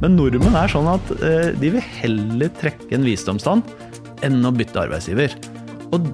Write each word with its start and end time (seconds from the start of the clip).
Men 0.00 0.16
nordmenn 0.16 0.56
er 0.56 0.72
sånn 0.72 0.88
at 0.90 1.14
eh, 1.20 1.52
de 1.60 1.72
vil 1.76 1.86
heller 2.00 2.52
trekke 2.60 2.96
en 2.96 3.06
visdomstann 3.06 3.64
enn 4.24 4.40
å 4.44 4.52
bytte 4.54 4.80
arbeidsgiver. 4.82 5.36
Og 5.94 6.08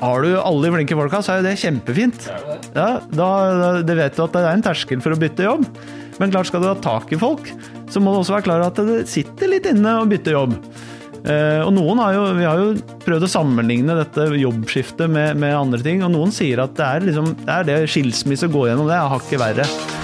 har 0.00 0.24
du 0.24 0.30
alle 0.38 0.64
de 0.64 0.72
flinke 0.72 0.96
folka, 0.96 1.20
så 1.20 1.34
er 1.34 1.40
jo 1.40 1.48
det 1.50 1.58
kjempefint. 1.60 2.28
Ja, 2.72 3.00
da, 3.12 3.26
da 3.60 3.72
det 3.84 3.96
vet 3.98 4.16
du 4.16 4.24
at 4.24 4.36
det 4.36 4.44
er 4.44 4.54
en 4.56 4.64
terskel 4.64 5.02
for 5.04 5.12
å 5.12 5.20
bytte 5.20 5.44
jobb. 5.44 5.66
Men 6.20 6.32
klart 6.32 6.48
skal 6.48 6.64
du 6.64 6.68
ha 6.68 6.76
tak 6.76 7.12
i 7.12 7.20
folk, 7.20 7.48
så 7.92 8.00
må 8.00 8.12
du 8.12 8.20
også 8.20 8.36
være 8.36 8.46
klar 8.48 8.62
over 8.62 8.72
at 8.72 8.80
det 8.88 9.10
sitter 9.12 9.52
litt 9.52 9.68
inne 9.68 9.98
å 10.00 10.08
bytte 10.08 10.34
jobb. 10.36 10.56
Eh, 11.20 11.60
og 11.60 11.74
noen 11.76 12.00
har 12.00 12.14
jo, 12.16 12.20
Vi 12.38 12.46
har 12.48 12.60
jo 12.60 12.68
prøvd 13.04 13.26
å 13.26 13.28
sammenligne 13.28 13.96
dette 13.98 14.24
jobbskiftet 14.40 15.10
med, 15.12 15.36
med 15.40 15.56
andre 15.56 15.84
ting, 15.84 16.04
og 16.06 16.14
noen 16.14 16.32
sier 16.32 16.64
at 16.64 16.76
det 16.80 16.86
er, 16.86 17.08
liksom, 17.10 17.34
det, 17.42 17.56
er 17.56 17.68
det 17.68 17.80
skilsmisse 17.92 18.48
å 18.48 18.54
gå 18.56 18.70
gjennom, 18.70 18.88
det 18.88 18.96
er 18.96 19.16
hakket 19.16 19.44
verre. 19.44 19.99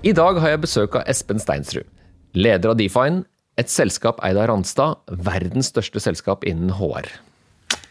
I 0.00 0.14
dag 0.16 0.38
har 0.40 0.54
jeg 0.54 0.62
besøk 0.62 0.94
av 0.96 1.02
Espen 1.12 1.36
Steinsrud, 1.42 1.84
leder 2.32 2.70
av 2.72 2.78
Define, 2.78 3.18
et 3.60 3.68
selskap 3.68 4.22
eid 4.24 4.38
av 4.40 4.46
Randstad, 4.48 4.96
verdens 5.26 5.68
største 5.68 6.00
selskap 6.00 6.46
innen 6.48 6.70
HR. 6.72 7.10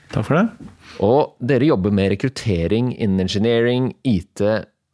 Takk 0.09 0.25
for 0.25 0.39
det. 0.39 0.71
Og 1.05 1.35
dere 1.51 1.67
jobber 1.67 1.93
med 1.93 2.09
rekruttering 2.15 2.95
innen 2.95 3.21
engineering, 3.27 3.91
IT, 4.01 4.41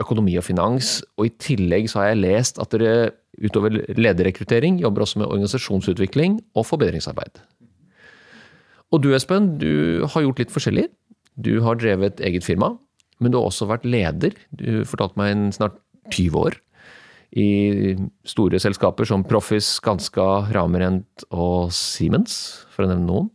økonomi 0.04 0.36
og 0.36 0.44
finans, 0.44 0.98
og 1.16 1.30
i 1.30 1.32
tillegg 1.40 1.88
så 1.88 2.02
har 2.02 2.10
jeg 2.10 2.20
lest 2.26 2.60
at 2.60 2.76
dere 2.76 3.14
utover 3.40 3.80
lederrekruttering 3.96 4.82
jobber 4.84 5.08
også 5.08 5.24
med 5.24 5.30
organisasjonsutvikling 5.30 6.41
og 6.52 6.68
forbedringsarbeid. 6.68 7.40
Og 8.91 9.05
du 9.08 9.13
Espen, 9.16 9.54
du 9.63 10.04
har 10.04 10.27
gjort 10.27 10.44
litt 10.44 10.52
forskjellig. 10.52 10.90
Du 11.40 11.62
har 11.63 11.80
drevet 11.80 12.20
eget 12.20 12.44
firma, 12.44 12.74
men 13.24 13.32
du 13.32 13.40
har 13.40 13.48
også 13.48 13.72
vært 13.72 13.88
leder. 13.88 14.36
Du 14.52 14.84
fortalte 14.84 15.24
meg 15.24 15.32
en 15.32 15.50
snart 15.55 15.80
20 16.12 16.43
år 16.43 16.60
i 17.36 17.96
store 18.28 18.60
selskaper 18.64 19.08
som 19.10 19.26
Proffis, 19.28 19.76
Skanska, 19.82 20.48
Ramerent 20.55 21.26
og 21.36 21.74
Siemens, 21.76 22.38
for 22.72 22.86
å 22.86 22.92
nevne 22.94 23.10
noen. 23.10 23.32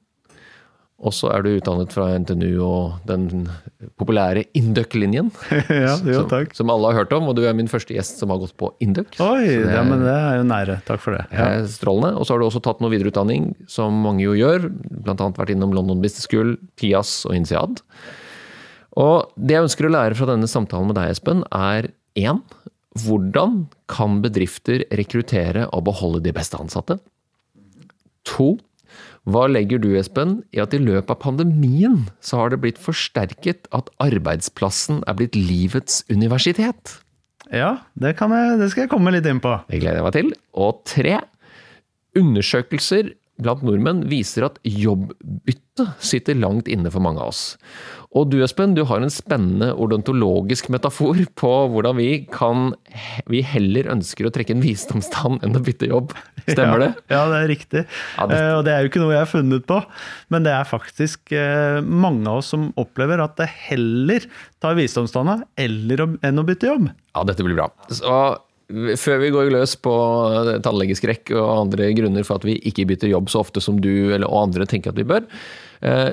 Og 1.01 1.15
så 1.17 1.31
er 1.33 1.41
du 1.41 1.55
utdannet 1.55 1.95
fra 1.95 2.11
NTNU 2.21 2.61
og 2.61 3.07
den 3.09 3.47
populære 4.01 4.43
Induc-linjen. 4.57 5.31
ja, 5.87 5.95
jo, 6.05 6.27
takk. 6.29 6.53
Som, 6.53 6.67
som, 6.67 6.73
alle 6.75 6.91
har 6.91 7.01
hørt 7.01 7.15
om, 7.17 7.31
og 7.31 7.39
du 7.39 7.47
er 7.49 7.57
min 7.57 7.71
første 7.73 7.97
gjest 7.97 8.21
som 8.21 8.33
har 8.33 8.41
gått 8.43 8.53
på 8.61 8.69
Induc. 8.85 9.17
Oi, 9.25 9.47
det 9.49 9.79
ja, 9.79 9.85
men 9.87 10.05
det 10.05 10.13
er 10.13 10.37
jo 10.43 10.45
nære. 10.51 10.77
Takk 10.89 11.01
for 11.01 11.17
det. 11.17 11.25
Ja. 11.33 11.49
Strålende. 11.73 12.13
Og 12.21 12.29
så 12.29 12.35
har 12.35 12.43
du 12.43 12.49
også 12.51 12.61
tatt 12.65 12.85
noe 12.85 12.93
videreutdanning, 12.93 13.55
som 13.71 13.97
mange 14.05 14.27
jo 14.27 14.37
gjør. 14.37 14.69
Blant 14.91 15.25
annet 15.25 15.41
vært 15.41 15.55
innom 15.57 15.73
London 15.77 16.05
Business 16.05 16.29
School, 16.29 16.59
TIAS 16.81 17.23
og 17.31 17.39
INSEAD. 17.39 17.81
Og 19.01 19.33
det 19.41 19.57
jeg 19.57 19.71
ønsker 19.71 19.89
å 19.89 19.95
lære 19.97 20.21
fra 20.21 20.29
denne 20.35 20.51
samtalen 20.53 20.93
med 20.93 21.01
deg, 21.01 21.15
Espen, 21.15 21.47
er 21.49 21.95
én 22.21 22.45
hvordan 22.99 23.69
kan 23.91 24.19
bedrifter 24.25 24.83
rekruttere 24.99 25.69
og 25.71 25.87
beholde 25.87 26.23
de 26.25 26.33
beste 26.35 26.59
ansatte? 26.59 26.99
To, 28.27 28.57
hva 29.31 29.45
legger 29.51 29.79
du, 29.83 29.93
Espen, 29.99 30.41
i 30.51 30.63
at 30.63 30.75
i 30.75 30.81
løpet 30.81 31.13
av 31.13 31.21
pandemien 31.23 32.09
så 32.25 32.41
har 32.41 32.53
det 32.53 32.63
blitt 32.65 32.81
forsterket 32.81 33.69
at 33.77 33.93
arbeidsplassen 34.03 35.05
er 35.07 35.19
blitt 35.19 35.39
livets 35.39 36.03
universitet? 36.11 36.97
Ja, 37.51 37.77
det, 37.99 38.15
jeg, 38.19 38.59
det 38.61 38.71
skal 38.73 38.87
jeg 38.87 38.93
komme 38.93 39.13
litt 39.15 39.27
inn 39.27 39.43
på. 39.43 39.55
Det 39.71 39.83
gleder 39.83 40.01
jeg 40.01 40.07
meg 40.07 40.17
til. 40.17 40.33
Og 40.59 40.83
tre, 40.89 41.19
undersøkelser 42.19 43.13
blant 43.45 43.65
nordmenn 43.67 44.05
viser 44.11 44.47
at 44.49 44.61
jobbbytte 44.67 45.87
sitter 46.03 46.37
langt 46.39 46.69
inne 46.69 46.93
for 46.93 47.05
mange 47.05 47.23
av 47.23 47.33
oss. 47.33 47.45
Og 48.11 48.27
du 48.27 48.41
Espen, 48.43 48.73
du 48.75 48.83
har 48.89 48.99
en 49.05 49.13
spennende 49.13 49.69
odontologisk 49.79 50.67
metafor 50.75 51.21
på 51.39 51.51
hvordan 51.71 51.95
vi 51.95 52.09
kan 52.33 52.73
Vi 53.31 53.43
heller 53.47 53.87
ønsker 53.93 54.27
å 54.27 54.33
trekke 54.35 54.57
en 54.57 54.65
visdomstann 54.65 55.39
enn 55.47 55.55
å 55.55 55.63
bytte 55.63 55.87
jobb. 55.93 56.17
Stemmer 56.43 56.83
det? 56.83 56.91
Ja, 57.13 57.23
det 57.31 57.39
er 57.39 57.49
riktig. 57.53 57.85
Ja, 58.17 58.27
det... 58.27 58.41
Uh, 58.41 58.55
og 58.59 58.65
det 58.67 58.75
er 58.75 58.83
jo 58.83 58.91
ikke 58.91 59.05
noe 59.05 59.15
jeg 59.15 59.23
har 59.23 59.31
funnet 59.31 59.67
på. 59.71 59.79
Men 60.35 60.47
det 60.47 60.57
er 60.57 60.67
faktisk 60.67 61.31
uh, 61.37 61.79
mange 61.87 62.27
av 62.27 62.43
oss 62.43 62.51
som 62.51 62.71
opplever 62.81 63.23
at 63.23 63.39
det 63.39 63.47
heller 63.71 64.27
tar 64.61 64.75
visdomstanna 64.79 65.45
enn 65.61 66.43
å 66.43 66.47
bytte 66.49 66.73
jobb. 66.73 66.91
Ja, 67.15 67.27
dette 67.29 67.47
blir 67.47 67.59
bra. 67.59 67.71
Så 67.95 68.11
før 69.01 69.21
vi 69.23 69.31
går 69.35 69.51
løs 69.55 69.77
på 69.83 69.93
tannlegeskrekk 70.65 71.33
og 71.37 71.51
andre 71.67 71.91
grunner 71.97 72.27
for 72.27 72.41
at 72.41 72.47
vi 72.49 72.57
ikke 72.71 72.87
bytter 72.91 73.11
jobb 73.13 73.31
så 73.33 73.43
ofte 73.45 73.63
som 73.65 73.81
du 73.83 73.91
eller, 74.13 74.27
og 74.29 74.49
andre 74.49 74.67
tenker 74.71 74.93
at 74.93 75.01
vi 75.01 75.07
bør. 75.09 75.27
Eh, 75.87 76.11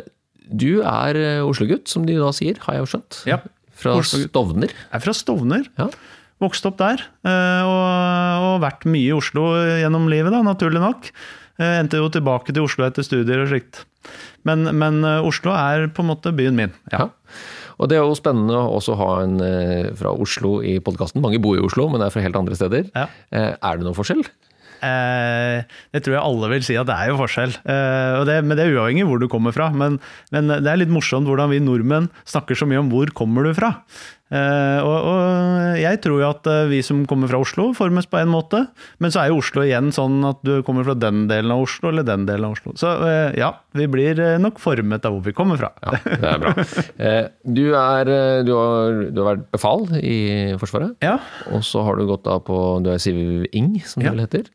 du 0.47 0.81
er 0.81 1.19
eh, 1.19 1.45
Oslo-gutt, 1.45 1.87
som 1.91 2.05
de 2.07 2.17
da 2.19 2.31
sier, 2.35 2.59
har 2.65 2.77
jeg 2.77 2.85
jo 2.85 2.91
skjønt? 2.93 3.19
Ja. 3.29 3.41
Fra 3.77 3.97
Stovner? 4.01 4.71
Jeg 4.73 4.97
er 4.97 5.03
fra 5.03 5.13
Stovner. 5.13 5.67
Ja. 5.77 5.89
Vokste 6.41 6.71
opp 6.71 6.79
der. 6.81 7.03
Eh, 7.27 7.67
og, 7.67 8.47
og 8.47 8.63
vært 8.65 8.87
mye 8.89 9.11
i 9.11 9.17
Oslo 9.17 9.51
gjennom 9.81 10.09
livet, 10.11 10.33
da, 10.33 10.41
naturlig 10.45 10.83
nok. 10.83 11.11
Endte 11.57 11.97
jo 11.97 12.09
tilbake 12.13 12.53
til 12.53 12.67
Oslo 12.67 12.85
etter 12.85 13.05
studier 13.05 13.41
og 13.41 13.47
slikt. 13.49 13.81
Men, 14.45 14.69
men 14.77 15.01
Oslo 15.25 15.55
er 15.57 15.87
på 15.89 16.03
en 16.03 16.11
måte 16.13 16.33
byen 16.37 16.57
min. 16.57 16.75
ja. 16.93 17.07
ja. 17.07 17.55
Og 17.77 17.89
det 17.89 17.97
er 17.97 18.03
jo 18.05 18.17
spennende 18.17 18.57
å 18.57 18.77
også 18.79 18.97
ha 18.97 19.11
en 19.23 19.37
eh, 19.43 19.93
fra 19.97 20.13
Oslo 20.13 20.57
i 20.65 20.77
podkasten. 20.83 21.21
Mange 21.23 21.41
bor 21.41 21.57
i 21.57 21.63
Oslo, 21.63 21.87
men 21.93 22.03
er 22.03 22.13
fra 22.13 22.25
helt 22.25 22.39
andre 22.39 22.57
steder. 22.57 22.89
Ja. 22.95 23.07
Eh, 23.29 23.53
er 23.53 23.77
det 23.77 23.85
noen 23.85 23.97
forskjell? 23.97 24.25
Eh, 24.77 25.63
det 25.93 26.03
tror 26.05 26.15
jeg 26.17 26.21
alle 26.21 26.49
vil 26.51 26.65
si 26.65 26.75
at 26.77 26.89
det 26.89 26.97
er 26.97 27.11
jo 27.11 27.19
forskjell. 27.21 27.55
Eh, 27.65 28.17
det, 28.29 28.37
men 28.45 28.57
det 28.57 28.67
er 28.67 28.75
uavhengig 28.75 29.07
hvor 29.09 29.21
du 29.21 29.27
kommer 29.31 29.55
fra. 29.55 29.69
Men, 29.73 29.99
men, 30.33 30.51
det 30.53 30.71
er 30.71 30.81
litt 30.81 30.93
morsomt 30.93 31.29
hvordan 31.29 31.51
vi 31.53 31.61
nordmenn 31.63 32.11
snakker 32.29 32.57
så 32.57 32.69
mye 32.69 32.81
om 32.83 32.91
hvor 32.93 33.11
kommer 33.17 33.47
du 33.47 33.53
fra. 33.57 33.75
Uh, 34.27 34.83
og, 34.83 34.95
og, 35.07 35.77
jeg 35.79 36.01
tror 36.03 36.19
jo 36.19 36.27
at 36.27 36.47
uh, 36.51 36.65
vi 36.67 36.81
som 36.83 37.05
kommer 37.07 37.29
fra 37.31 37.39
Oslo, 37.39 37.69
formes 37.77 38.09
på 38.11 38.19
en 38.19 38.31
måte. 38.31 38.65
Men 39.03 39.13
så 39.13 39.21
er 39.21 39.31
jo 39.31 39.39
Oslo 39.39 39.63
igjen 39.63 39.93
sånn 39.95 40.19
at 40.27 40.41
du 40.43 40.59
kommer 40.67 40.87
fra 40.87 40.97
den 40.99 41.25
delen 41.31 41.53
av 41.55 41.63
Oslo 41.63 41.93
eller 41.93 42.03
den 42.07 42.25
delen 42.27 42.49
av 42.49 42.57
Oslo. 42.57 42.75
Så 42.79 42.91
uh, 42.99 43.31
ja, 43.37 43.53
vi 43.77 43.87
blir 43.91 44.19
nok 44.43 44.59
formet 44.59 45.07
av 45.07 45.15
hvor 45.15 45.23
vi 45.23 45.35
kommer 45.37 45.59
fra. 45.61 45.71
Ja, 45.79 46.01
det 46.11 46.33
er 46.33 46.43
bra. 46.43 46.53
du, 47.57 47.65
er, 47.79 48.13
du, 48.43 48.53
har, 48.57 49.01
du, 49.07 49.23
har, 49.23 49.29
vært 49.31 49.47
befal 49.55 49.87
i 50.01 50.17
Forsvaret. 50.59 50.97
Ja. 51.05 51.17
Og 51.55 51.63
så 51.67 51.85
har 51.87 51.99
du 51.99 52.07
gått 52.09 52.25
da 52.27 52.39
på 52.43 52.57
Du 52.83 52.91
er 52.91 53.01
Siv 53.01 53.47
Ing, 53.55 53.77
som 53.87 54.03
det 54.03 54.09
ja. 54.09 54.15
vel 54.15 54.25
heter. 54.25 54.51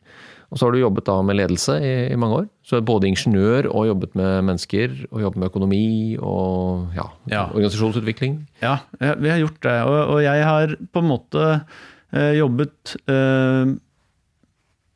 Og 0.53 0.61
så 0.61 0.67
har 0.67 0.75
du 0.75 0.83
jobbet 0.83 1.07
da 1.09 1.15
med 1.25 1.39
ledelse 1.39 1.79
i, 1.81 1.93
i, 2.13 2.17
mange 2.21 2.43
år. 2.43 2.49
Så 2.69 2.77
er 2.77 2.85
både 2.85 3.09
ingeniør 3.09 3.71
og 3.71 3.87
jobbet 3.89 4.19
med 4.21 4.43
mennesker, 4.51 4.99
og 5.09 5.23
jobbet 5.25 5.41
med 5.41 5.49
økonomi 5.49 5.87
og 6.21 6.93
ja, 6.97 7.07
ja. 7.33 7.47
organisasjonsutvikling. 7.55 8.37
Ja, 8.61 8.77
vi 9.01 9.33
har 9.33 9.41
gjort 9.41 9.63
det. 9.65 9.79
Og, 9.89 9.97
og 10.17 10.21
jeg 10.27 10.45
har 10.45 10.77
på 10.93 11.01
en 11.01 11.09
måte 11.09 11.47
øh, 11.49 12.35
jobbet 12.37 12.97
øh, 13.09 13.73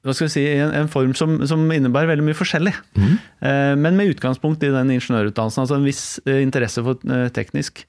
hva 0.06 0.15
skal 0.15 0.28
vi 0.28 0.34
si, 0.37 0.45
en, 0.55 0.71
en 0.78 0.91
form 0.91 1.16
som, 1.19 1.34
som, 1.50 1.65
innebærer 1.75 2.12
veldig 2.12 2.28
mye 2.28 2.39
forskjellig. 2.39 2.72
Mm. 2.95 3.15
Eh, 3.49 3.72
men 3.81 3.99
med 3.99 4.12
utgangspunkt 4.12 4.62
i 4.62 4.71
den 4.71 4.93
ingeniørutdannelsen. 4.95 5.65
Altså 5.65 5.81
en 5.81 5.87
viss 5.87 6.05
eh, 6.28 6.45
interesse 6.45 6.84
for 6.87 7.03
eh, 7.11 7.27
teknisk. 7.34 7.87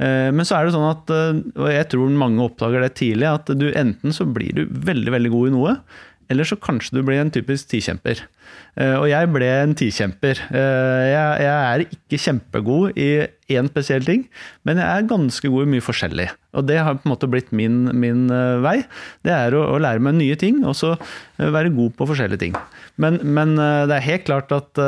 Men 0.00 0.46
så 0.48 0.56
er 0.56 0.64
det 0.64 0.72
sånn 0.72 0.86
at, 0.88 1.10
og 1.60 1.66
jeg 1.68 1.86
tror 1.92 2.14
mange 2.16 2.40
oppdager 2.40 2.80
det 2.80 2.94
tidlig, 2.96 3.26
at 3.28 3.50
du 3.52 3.66
enten 3.76 4.14
så 4.16 4.24
blir 4.24 4.54
du 4.56 4.62
veldig 4.88 5.12
veldig 5.12 5.32
god 5.34 5.50
i 5.50 5.52
noe, 5.52 5.74
eller 6.30 6.46
så 6.46 6.58
kanskje 6.62 6.96
du 6.96 7.02
blir 7.06 7.18
en 7.20 7.32
typisk 7.34 7.72
tikjemper. 7.72 8.22
Eh, 8.78 8.94
og 8.94 9.08
jeg 9.10 9.30
ble 9.34 9.48
en 9.50 9.72
tikjemper. 9.78 10.40
Eh, 10.54 11.06
jeg, 11.10 11.48
er 11.50 11.84
ikke 11.86 12.20
kjempegod 12.22 12.98
i 13.00 13.08
én 13.50 13.70
spesiell 13.70 14.06
ting, 14.06 14.26
men 14.66 14.78
jeg 14.78 14.86
er 14.86 15.08
ganske 15.10 15.50
god 15.50 15.66
i 15.66 15.72
mye 15.72 15.84
forskjellig. 15.84 16.28
Og 16.54 16.66
det 16.68 16.78
har 16.78 16.98
på 16.98 17.08
en 17.08 17.14
måte 17.14 17.30
blitt 17.30 17.50
min, 17.56 17.82
min 17.98 18.28
eh, 18.34 18.60
vei. 18.62 18.76
Det 19.26 19.34
er 19.34 19.58
å, 19.58 19.64
å, 19.74 19.80
lære 19.82 20.02
meg 20.06 20.20
nye 20.20 20.38
ting, 20.38 20.62
og 20.62 20.78
så 20.78 20.94
være 21.40 21.74
god 21.74 21.96
på 21.98 22.08
forskjellige 22.12 22.44
ting. 22.44 22.60
Men, 23.00 23.18
men 23.24 23.56
det 23.58 23.96
er 23.96 24.06
helt 24.06 24.26
klart 24.28 24.52
at 24.54 24.78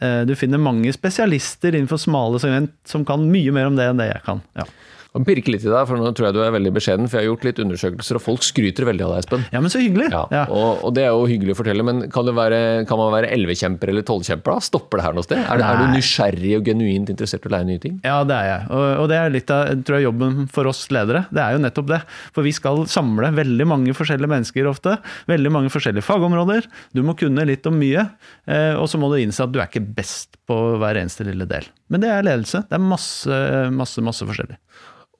du 0.00 0.30
finner 0.38 0.62
mange 0.62 0.92
spesialister 0.94 1.74
innenfor 1.74 1.98
smale 2.00 2.38
segment 2.40 2.72
som 2.88 3.02
kan 3.04 3.26
mye 3.28 3.52
mer 3.52 3.68
om 3.68 3.76
det 3.76 3.88
enn 3.90 4.00
det 4.00 4.12
jeg 4.12 4.22
kan. 4.24 4.40
Ja 4.56 4.64
og 5.10 5.24
pirke 5.26 5.50
litt 5.50 5.64
i 5.64 5.70
deg, 5.70 5.80
for 5.88 5.98
nå 5.98 6.10
tror 6.14 6.28
jeg 6.28 6.36
du 6.36 6.40
er 6.44 6.52
veldig 6.54 6.70
beskjeden. 6.76 7.08
For 7.10 7.18
jeg 7.18 7.26
har 7.26 7.32
gjort 7.32 7.46
litt 7.48 7.60
undersøkelser, 7.64 8.18
og 8.18 8.22
folk 8.22 8.44
skryter 8.46 8.86
veldig 8.86 9.06
av 9.06 9.14
deg, 9.14 9.24
Espen. 9.24 9.46
Ja, 9.50 9.62
men 9.62 9.72
så 9.72 9.80
hyggelig. 9.82 10.06
Ja, 10.12 10.22
ja. 10.30 10.44
Og, 10.54 10.84
og, 10.86 10.92
det 10.94 11.02
er 11.02 11.10
jo 11.10 11.24
hyggelig 11.26 11.56
å 11.56 11.58
fortelle, 11.58 11.86
men 11.86 12.04
kan, 12.14 12.30
være, 12.36 12.60
kan 12.86 13.00
man 13.00 13.10
være 13.16 13.32
elvekjemper 13.34 13.90
eller 13.90 14.06
tolvkjemper 14.06 14.54
da? 14.54 14.62
Stopper 14.62 15.00
det 15.00 15.06
her 15.08 15.16
noe 15.18 15.26
sted? 15.26 15.42
Er, 15.42 15.64
er, 15.66 15.82
du 15.82 15.96
nysgjerrig 15.96 16.52
og 16.60 16.70
genuint 16.70 17.10
interessert 17.10 17.48
i 17.48 17.50
å 17.50 17.54
lære 17.56 17.68
nye 17.72 17.82
ting? 17.82 17.98
Ja, 18.06 18.20
det 18.28 18.36
er 18.38 18.50
jeg. 18.52 18.68
Og, 18.70 18.86
og, 18.92 19.08
det 19.10 19.18
er 19.18 19.34
litt 19.34 19.50
av 19.54 19.72
tror 19.82 19.98
jeg, 19.98 20.06
jobben 20.06 20.46
for 20.54 20.70
oss 20.70 20.84
ledere. 20.94 21.24
Det 21.34 21.42
er 21.42 21.56
jo 21.56 21.64
nettopp 21.66 21.90
det. 21.90 22.00
For 22.36 22.46
vi 22.46 22.54
skal 22.54 22.84
samle 22.90 23.32
veldig 23.34 23.66
mange 23.72 23.96
forskjellige 23.98 24.30
mennesker 24.30 24.70
ofte. 24.70 24.94
Veldig 25.30 25.54
mange 25.58 25.74
forskjellige 25.74 26.06
fagområder. 26.06 26.70
Du 26.94 27.02
må 27.06 27.18
kunne 27.18 27.48
litt 27.50 27.66
om 27.66 27.82
mye. 27.82 28.06
Eh, 28.46 28.78
og 28.78 28.86
så 28.90 29.00
må 29.02 29.10
du 29.10 29.18
innse 29.18 29.42
at 29.42 29.50
du 29.50 29.58
er 29.58 29.66
ikke 29.66 29.82
best 29.98 30.38
på 30.46 30.60
hver 30.78 31.02
eneste 31.02 31.26
lille 31.26 31.50
del. 31.50 31.66
Men 31.90 32.04
det 32.04 32.14
er 32.14 32.26
ledelse. 32.26 32.62
Det 32.70 32.78
er 32.78 32.82
masse, 32.84 33.42
masse, 33.74 34.02
masse 34.06 34.26
forskjellig. 34.26 34.60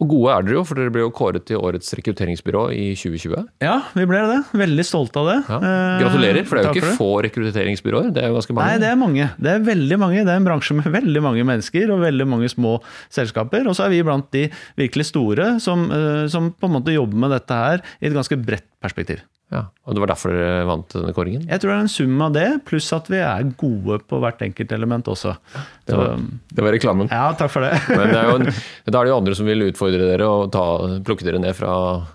Og 0.00 0.08
gode 0.08 0.32
er 0.32 0.44
dere 0.47 0.56
jo, 0.56 0.62
for 0.64 0.81
dere 0.81 0.93
ble 0.94 1.02
jo 1.02 1.11
kåret 1.12 1.44
til 1.49 1.61
årets 1.61 1.93
rekrutteringsbyrå 1.99 2.62
i 2.73 2.85
2020. 2.97 3.43
Ja, 3.61 3.75
vi 3.93 4.06
ble 4.08 4.23
det. 4.31 4.38
Veldig 4.56 4.87
stolte 4.88 5.20
av 5.20 5.29
det. 5.29 5.37
Ja. 5.44 5.58
Eh, 5.61 5.97
Gratulerer, 6.00 6.47
for 6.49 6.56
det 6.56 6.62
er 6.62 6.69
jo 6.69 6.70
takk 6.70 6.81
ikke 6.81 6.94
få 6.97 7.11
rekrutteringsbyråer. 7.26 8.08
Det 8.17 8.23
er 8.25 8.32
jo 8.32 8.38
ganske 8.38 8.56
mange. 8.56 8.70
Nei, 8.70 8.81
det 8.81 8.88
er 8.88 8.99
mange. 9.00 9.29
Det 9.37 9.52
er 9.52 9.67
veldig 9.69 10.00
mange. 10.00 10.25
Det 10.25 10.32
er 10.32 10.41
en 10.41 10.49
bransje 10.49 10.79
med 10.79 10.88
veldig 10.97 11.25
mange 11.26 11.44
mennesker 11.52 11.93
og 11.93 12.00
veldig 12.06 12.29
mange 12.32 12.49
små 12.52 12.79
selskaper. 13.12 13.69
Og 13.69 13.76
så 13.76 13.87
er 13.87 13.93
vi 13.93 14.00
blant 14.08 14.31
de 14.32 14.47
virkelig 14.81 15.11
store 15.11 15.52
som, 15.61 15.85
eh, 15.93 16.25
som 16.32 16.49
på 16.56 16.70
en 16.70 16.79
måte 16.79 16.96
jobber 16.96 17.20
med 17.26 17.37
dette 17.37 17.61
her 17.61 17.85
i 18.00 18.08
et 18.08 18.17
ganske 18.17 18.41
bredt 18.41 18.67
perspektiv. 18.82 19.23
Ja, 19.50 19.65
og 19.82 19.97
det 19.97 20.03
var 20.05 20.12
derfor 20.12 20.31
dere 20.31 20.67
vant 20.69 20.93
denne 20.94 21.11
kåringen? 21.15 21.43
Jeg 21.50 21.59
tror 21.59 21.73
det 21.73 21.77
er 21.81 21.82
en 21.82 21.91
sum 21.91 22.21
av 22.23 22.35
det, 22.37 22.44
pluss 22.69 22.87
at 22.94 23.09
vi 23.11 23.19
er 23.19 23.49
gode 23.59 23.97
på 24.06 24.21
hvert 24.23 24.44
enkelt 24.47 24.71
element 24.77 25.11
også. 25.11 25.32
Det 25.91 25.97
var, 25.99 26.21
det 26.55 26.67
var 26.67 26.75
reklamen. 26.77 27.11
Ja, 27.11 27.32
takk 27.38 27.50
for 27.50 27.67
det. 27.67 27.73
Men 27.91 28.12
det 28.12 28.21
er 28.21 28.31
jo 28.31 28.37
en, 28.38 28.47
da 28.87 29.00
er 29.00 29.09
det 29.09 29.11
jo 29.11 29.17
andre 29.19 29.35
som 29.41 29.50
vil 29.50 29.67
utfordre 29.67 30.06
dere 30.12 30.29
og 30.31 30.53
ta, 30.55 30.62
plukke 31.06 31.27
dere 31.27 31.43
ned 31.43 31.59
fra 31.59 31.73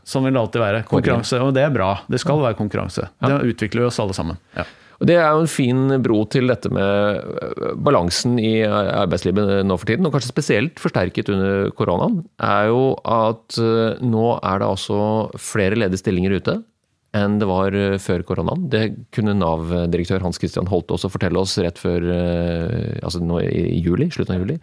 Sånn 0.07 0.23
vil 0.29 0.37
det 0.37 0.45
alltid 0.45 0.63
være. 0.63 0.81
Konkurranse, 0.87 1.41
og 1.43 1.51
det 1.57 1.67
er 1.67 1.75
bra. 1.75 1.91
Det 2.07 2.23
skal 2.23 2.39
være 2.39 2.59
konkurranse. 2.61 3.09
Det 3.19 3.37
utvikler 3.51 3.83
vi 3.83 3.91
oss 3.91 3.99
alle 3.99 4.15
sammen. 4.15 4.39
Ja. 4.55 4.63
Og 4.99 5.07
Det 5.09 5.15
er 5.19 5.27
jo 5.27 5.43
en 5.43 5.51
fin 5.51 5.81
bro 6.03 6.21
til 6.31 6.47
dette 6.51 6.69
med 6.73 7.19
øh, 7.19 7.73
balansen 7.83 8.37
i 8.39 8.61
arbeidslivet 8.65 9.65
nå 9.67 9.77
for 9.79 9.89
tiden, 9.89 10.07
og 10.07 10.15
kanskje 10.15 10.31
spesielt 10.31 10.79
forsterket 10.79 11.31
under 11.33 11.71
koronaen, 11.75 12.21
er 12.39 12.69
jo 12.71 12.93
at 13.03 13.59
øh, 13.59 13.99
nå 14.05 14.37
er 14.39 14.61
det 14.61 14.69
altså 14.69 14.99
flere 15.35 15.75
ledige 15.79 16.03
stillinger 16.03 16.37
ute 16.39 16.61
enn 17.15 17.37
det 17.39 17.47
var 17.47 17.75
øh, 17.75 17.97
før 17.99 18.23
koronaen. 18.27 18.69
Det 18.71 18.85
kunne 19.15 19.35
Nav-direktør 19.39 20.23
Hans 20.23 20.39
Christian 20.39 20.67
Holte 20.71 20.95
også 20.95 21.11
fortelle 21.11 21.39
oss 21.39 21.57
rett 21.63 21.79
før 21.79 22.07
altså 23.03 23.23
nå 23.23 23.39
i 23.43 23.81
juli, 23.83 24.09
slutten 24.11 24.35
av 24.35 24.43
juli. 24.43 24.57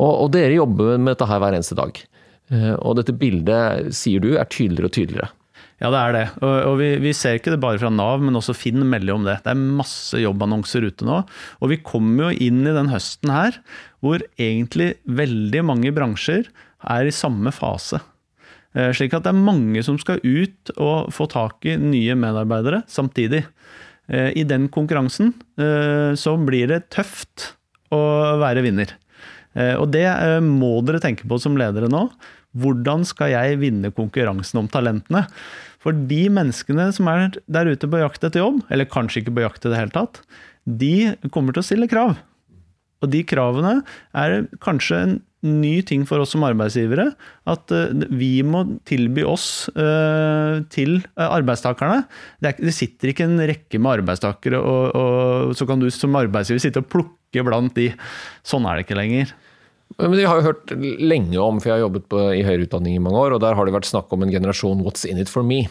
Og, 0.00 0.12
og 0.24 0.32
dere 0.34 0.56
jobber 0.56 0.96
med 0.98 1.14
dette 1.14 1.28
her 1.30 1.42
hver 1.42 1.58
eneste 1.58 1.78
dag. 1.78 1.98
Eh, 2.50 2.74
Og 2.78 2.96
dette 2.98 3.14
bildet, 3.16 3.92
sier 3.94 4.22
du, 4.22 4.34
er 4.38 4.48
tydeligere 4.50 4.90
og 4.90 4.96
tydeligere. 4.96 5.30
Ja, 5.80 5.88
det 5.88 6.00
er 6.00 6.12
det. 6.12 6.24
Og, 6.44 6.54
og 6.68 6.74
vi, 6.76 6.90
vi 7.00 7.12
ser 7.16 7.38
ikke 7.38 7.54
det 7.54 7.60
bare 7.62 7.80
fra 7.80 7.88
Nav, 7.92 8.20
men 8.20 8.36
også 8.36 8.52
Finn 8.56 8.82
melder 8.84 9.14
om 9.16 9.24
det. 9.24 9.38
Det 9.46 9.54
er 9.54 9.62
masse 9.80 10.20
jobbannonser 10.20 10.84
ute 10.84 11.06
nå. 11.08 11.22
Og 11.64 11.72
vi 11.72 11.80
kommer 11.80 12.28
jo 12.28 12.48
inn 12.48 12.60
i 12.68 12.74
den 12.76 12.90
høsten 12.92 13.32
her 13.32 13.56
hvor 14.04 14.20
egentlig 14.40 14.94
veldig 15.08 15.62
mange 15.68 15.92
bransjer 15.96 16.46
er 16.88 17.08
i 17.08 17.14
samme 17.14 17.52
fase. 17.52 18.00
Eh, 18.76 18.92
Slik 18.96 19.16
at 19.16 19.24
det 19.26 19.32
er 19.32 19.40
mange 19.48 19.82
som 19.86 19.98
skal 20.00 20.20
ut 20.22 20.72
og 20.76 21.10
få 21.14 21.26
tak 21.32 21.64
i 21.68 21.78
nye 21.80 22.16
medarbeidere 22.18 22.82
samtidig. 22.90 23.42
Eh, 24.10 24.30
I 24.36 24.44
den 24.48 24.68
konkurransen 24.72 25.32
eh, 25.60 26.12
så 26.18 26.36
blir 26.44 26.70
det 26.70 26.84
tøft 26.94 27.54
å 27.90 28.02
være 28.40 28.62
vinner. 28.66 28.92
Og 29.50 29.88
det 29.90 30.04
må 30.46 30.76
dere 30.86 31.00
tenke 31.02 31.26
på 31.26 31.34
som 31.42 31.56
ledere 31.58 31.88
nå. 31.90 32.04
Hvordan 32.58 33.04
skal 33.06 33.30
jeg 33.34 33.60
vinne 33.60 33.92
konkurransen 33.94 34.62
om 34.62 34.70
talentene? 34.70 35.26
For 35.80 35.96
de 35.96 36.24
menneskene 36.32 36.90
som 36.92 37.08
er 37.12 37.38
der 37.46 37.70
ute 37.70 37.88
på 37.88 38.02
jakt 38.02 38.24
etter 38.26 38.42
jobb, 38.42 38.64
eller 38.68 38.90
kanskje 38.90 39.22
ikke 39.22 39.36
på 39.38 39.46
jakt 39.46 39.64
i 39.64 39.72
det 39.72 39.78
hele 39.78 39.94
tatt, 39.94 40.20
de 40.66 40.94
kommer 41.32 41.54
til 41.54 41.62
å 41.62 41.68
stille 41.70 41.90
krav. 41.90 42.18
Og 43.00 43.08
de 43.12 43.22
kravene 43.24 43.80
er 44.12 44.42
kanskje 44.60 45.02
en 45.06 45.18
ny 45.40 45.80
ting 45.88 46.02
for 46.08 46.20
oss 46.20 46.34
som 46.34 46.44
arbeidsgivere. 46.44 47.06
At 47.48 47.72
eh, 47.72 48.04
vi 48.12 48.42
må 48.44 48.64
tilby 48.88 49.24
oss 49.24 49.70
eh, 49.72 50.60
til 50.72 50.98
eh, 51.00 51.26
arbeidstakerne. 51.26 52.02
Det, 52.42 52.52
er, 52.52 52.74
sitter 52.76 53.12
ikke 53.12 53.24
en 53.28 53.40
rekke 53.48 53.80
med 53.80 54.00
arbeidstakere, 54.00 54.60
og, 54.60 54.98
og 55.00 55.54
så 55.56 55.68
kan 55.68 55.80
du 55.80 55.88
som 55.94 56.18
arbeidsgiver 56.20 56.60
sitte 56.66 56.84
og 56.84 56.90
plukke 56.92 57.46
blant 57.46 57.72
de. 57.78 57.88
Sånn 58.44 58.68
er 58.68 58.76
det 58.76 58.84
ikke 58.84 59.00
lenger. 59.00 59.32
Men 59.98 60.16
Vi 60.16 60.24
har 60.24 60.40
jo 60.40 60.46
hørt 60.50 60.70
lenge 61.00 61.38
om, 61.42 61.60
for 61.60 61.70
jeg 61.70 61.78
har 61.78 61.86
jobbet 61.86 62.08
på, 62.08 62.20
i 62.36 62.44
høyere 62.46 62.66
utdanning 62.68 62.96
i 62.96 63.02
mange 63.02 63.20
år, 63.20 63.34
og 63.36 63.42
der 63.42 63.56
har 63.58 63.66
det 63.66 63.74
vært 63.74 63.88
snakk 63.90 64.12
om 64.14 64.22
en 64.22 64.32
generasjon 64.32 64.82
'what's 64.84 65.04
in 65.08 65.18
it 65.18 65.28
for 65.28 65.42
me'? 65.42 65.68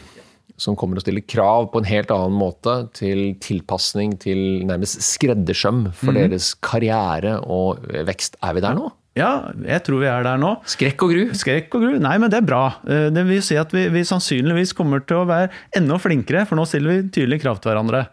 Som 0.59 0.75
kommer 0.75 0.99
til 0.99 1.01
å 1.01 1.07
stille 1.07 1.27
krav 1.27 1.71
på 1.71 1.79
en 1.79 1.87
helt 1.87 2.11
annen 2.11 2.35
måte 2.35 2.91
til 2.93 3.35
tilpasning 3.39 4.19
til 4.19 4.65
nærmest 4.67 4.99
skreddersøm 4.99 5.93
for 5.93 6.11
deres 6.11 6.53
karriere 6.59 7.39
og 7.47 7.79
vekst. 8.05 8.35
Er 8.43 8.53
vi 8.53 8.59
der 8.59 8.75
nå? 8.75 8.91
Ja, 9.17 9.51
jeg 9.65 9.83
tror 9.83 9.99
vi 10.03 10.07
er 10.07 10.23
der 10.23 10.37
nå. 10.37 10.51
Skrekk 10.69 11.01
og 11.03 11.11
gru. 11.11 11.23
Skrekk 11.35 11.73
og 11.75 11.81
gru? 11.81 11.95
Nei, 11.99 12.17
men 12.21 12.29
det 12.29 12.39
er 12.39 12.45
bra. 12.45 12.75
Eh, 12.87 13.09
Det 13.09 13.25
vil 13.25 13.41
si 13.41 13.55
at 13.59 13.71
vi, 13.71 13.87
vi 13.89 14.03
sannsynligvis 14.07 14.75
kommer 14.77 15.01
til 15.05 15.17
å 15.23 15.27
være 15.27 15.49
enda 15.75 15.97
flinkere, 15.97 16.45
for 16.47 16.59
nå 16.59 16.65
stiller 16.69 16.89
vi 17.01 17.09
tydelige 17.09 17.43
krav 17.43 17.59
til 17.59 17.71
hverandre. 17.71 18.05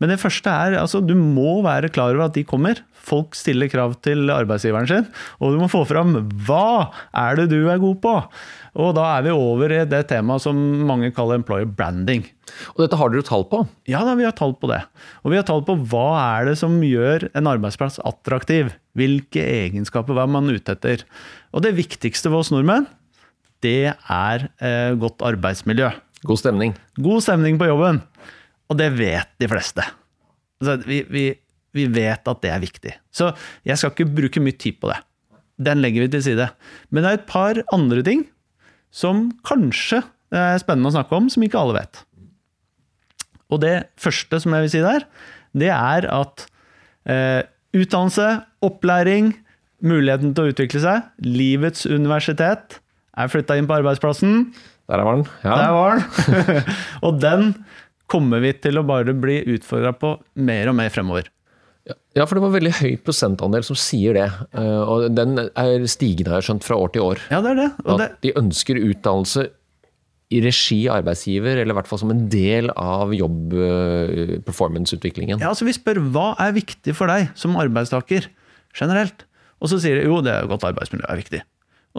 Men 0.00 0.12
det 0.12 0.20
første 0.20 0.50
er 0.50 0.78
altså 0.78 1.00
du 1.04 1.14
må 1.14 1.62
være 1.64 1.90
klar 1.90 2.14
over 2.14 2.26
at 2.26 2.34
de 2.34 2.44
kommer. 2.44 2.82
Folk 3.02 3.34
stiller 3.34 3.70
krav 3.70 3.96
til 4.04 4.30
arbeidsgiveren 4.30 4.88
sin, 4.88 5.06
og 5.42 5.54
du 5.54 5.60
må 5.60 5.68
få 5.70 5.82
fram 5.88 6.14
hva 6.46 6.92
er 7.10 7.40
det 7.40 7.48
du 7.50 7.66
er 7.66 7.80
god 7.82 7.98
på. 8.04 8.12
Og 8.80 8.94
da 8.96 9.08
er 9.16 9.26
vi 9.26 9.32
over 9.34 9.74
i 9.74 9.80
det 9.88 10.04
temaet 10.08 10.44
som 10.44 10.56
mange 10.88 11.10
kaller 11.12 11.40
employer 11.40 11.68
branding. 11.68 12.22
Og 12.72 12.84
dette 12.84 12.98
har 13.00 13.12
dere 13.12 13.26
tall 13.26 13.44
på. 13.50 13.64
Ja 13.90 14.00
da, 14.06 14.14
vi 14.16 14.24
har 14.24 14.36
tall 14.38 14.54
på 14.56 14.70
det. 14.70 14.80
Og 15.22 15.34
vi 15.34 15.40
har 15.40 15.46
tall 15.48 15.64
på 15.66 15.76
hva 15.92 16.06
er 16.38 16.48
det 16.48 16.56
som 16.62 16.78
gjør 16.84 17.28
en 17.36 17.50
arbeidsplass 17.50 18.00
attraktiv. 18.06 18.72
Hvilke 18.98 19.44
egenskaper 19.44 20.16
hva 20.16 20.24
er 20.24 20.34
man 20.38 20.50
ute 20.52 20.76
etter. 20.76 21.04
Og 21.52 21.66
det 21.66 21.74
viktigste 21.76 22.32
for 22.32 22.40
oss 22.40 22.52
nordmenn, 22.54 22.88
det 23.62 23.92
er 23.92 24.48
eh, 24.62 24.94
godt 24.98 25.22
arbeidsmiljø. 25.26 25.92
God 26.26 26.38
stemning. 26.40 26.76
God 27.02 27.22
stemning 27.24 27.58
på 27.60 27.68
jobben. 27.68 28.00
Og 28.70 28.78
det 28.78 28.92
vet 28.96 29.28
de 29.42 29.48
fleste. 29.50 29.84
Altså, 30.62 30.78
vi, 30.86 31.02
vi, 31.10 31.24
vi 31.76 31.86
vet 31.90 32.28
at 32.28 32.42
det 32.44 32.52
er 32.52 32.62
viktig. 32.62 32.94
Så 33.14 33.32
jeg 33.68 33.80
skal 33.80 33.92
ikke 33.94 34.12
bruke 34.12 34.42
mye 34.44 34.56
tid 34.58 34.78
på 34.82 34.90
det. 34.92 34.98
Den 35.62 35.82
legger 35.84 36.04
vi 36.04 36.12
til 36.14 36.24
side. 36.24 36.48
Men 36.90 37.04
det 37.04 37.10
er 37.10 37.20
et 37.20 37.28
par 37.30 37.60
andre 37.74 38.04
ting 38.06 38.26
som 38.92 39.30
kanskje 39.46 40.02
er 40.32 40.60
spennende 40.60 40.90
å 40.90 40.96
snakke 40.96 41.16
om, 41.16 41.28
som 41.32 41.44
ikke 41.44 41.60
alle 41.60 41.80
vet. 41.80 42.02
Og 43.52 43.60
det 43.64 43.76
første 44.00 44.40
som 44.40 44.54
jeg 44.56 44.64
vil 44.64 44.72
si 44.72 44.82
der, 44.84 45.06
det 45.56 45.70
er 45.74 46.08
at 46.08 46.46
eh, 47.04 47.42
utdannelse, 47.76 48.28
opplæring, 48.64 49.32
muligheten 49.82 50.32
til 50.36 50.46
å 50.46 50.52
utvikle 50.52 50.80
seg, 50.82 51.08
livets 51.24 51.84
universitet, 51.88 52.78
er 53.12 53.32
flytta 53.32 53.58
inn 53.58 53.68
på 53.68 53.76
arbeidsplassen. 53.76 54.46
Der 54.88 55.04
var 55.04 55.18
den. 55.18 55.26
Ja. 55.44 55.56
Der 55.58 55.74
var 55.76 55.98
den. 55.98 56.62
og 57.06 57.20
den 57.20 57.52
kommer 58.12 58.42
vi 58.44 58.52
til 58.56 58.80
å 58.80 58.86
bare 58.86 59.14
bli 59.16 59.40
utfordra 59.54 59.92
på 59.96 60.16
mer 60.48 60.70
og 60.72 60.78
mer 60.78 60.92
fremover. 60.92 61.28
Ja, 62.14 62.26
for 62.28 62.34
det 62.38 62.42
var 62.44 62.52
veldig 62.54 62.72
høy 62.78 62.92
prosentandel 63.02 63.64
som 63.66 63.74
sier 63.78 64.14
det. 64.14 64.28
Eh, 64.54 64.82
Og 64.92 65.08
den 65.16 65.30
er 65.40 65.86
stigende, 65.90 66.30
har 66.30 66.38
jeg 66.42 66.46
skjønt, 66.50 66.64
fra 66.68 66.76
år 66.78 66.90
til 66.94 67.02
år. 67.02 67.18
Ja, 67.32 67.40
det 67.42 67.50
er 67.50 67.54
det. 67.62 67.70
Det 67.82 68.00
At 68.06 68.20
de 68.22 68.30
ønsker 68.38 68.74
utdannelse 68.78 69.42
i 70.32 70.38
regi 70.40 70.86
arbeidsgiver, 70.88 71.58
eller 71.60 71.74
i 71.74 71.76
hvert 71.76 71.88
fall 71.90 72.00
som 72.00 72.10
en 72.14 72.22
del 72.32 72.70
av 72.80 73.10
jobb-performance-utviklingen. 73.12 75.40
ja, 75.42 75.48
altså 75.50 75.66
vi 75.68 75.74
spør 75.76 75.98
hva 76.14 76.30
er 76.40 76.54
viktig 76.56 76.94
for 76.96 77.06
deg 77.10 77.28
som 77.38 77.56
arbeidstaker 77.60 78.22
generelt. 78.78 79.26
Og 79.60 79.68
så 79.70 79.76
sier 79.82 79.94
de 80.00 80.06
jo 80.08 80.22
det 80.24 80.32
er 80.32 80.48
godt 80.50 80.64
arbeidsmiljø 80.70 81.06
er 81.08 81.20
viktig. 81.20 81.40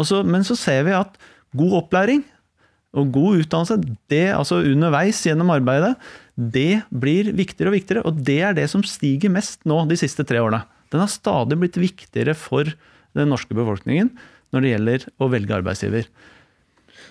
Så, 0.03 0.23
men 0.25 0.41
så 0.47 0.55
ser 0.57 0.81
vi 0.87 0.93
at 0.97 1.11
god 1.55 1.73
opplæring 1.83 2.23
og 2.93 3.09
god 3.15 3.39
utdannelse, 3.41 3.77
det 4.11 4.25
altså 4.35 4.59
underveis 4.61 5.23
gjennom 5.25 5.49
arbeidet, 5.53 5.95
det 6.37 6.83
blir 6.93 7.31
viktigere 7.33 7.71
og 7.71 7.77
viktigere. 7.77 8.03
Og 8.05 8.19
det 8.25 8.39
er 8.45 8.53
det 8.57 8.67
som 8.69 8.83
stiger 8.85 9.31
mest 9.33 9.63
nå 9.69 9.79
de 9.89 9.97
siste 9.97 10.25
tre 10.29 10.37
årene. 10.43 10.61
Den 10.93 11.01
har 11.01 11.09
stadig 11.09 11.57
blitt 11.57 11.79
viktigere 11.81 12.35
for 12.37 12.69
den 13.17 13.29
norske 13.33 13.53
befolkningen 13.57 14.11
når 14.53 14.61
det 14.61 14.71
gjelder 14.75 15.07
å 15.21 15.29
velge 15.33 15.55
arbeidsgiver. 15.57 16.05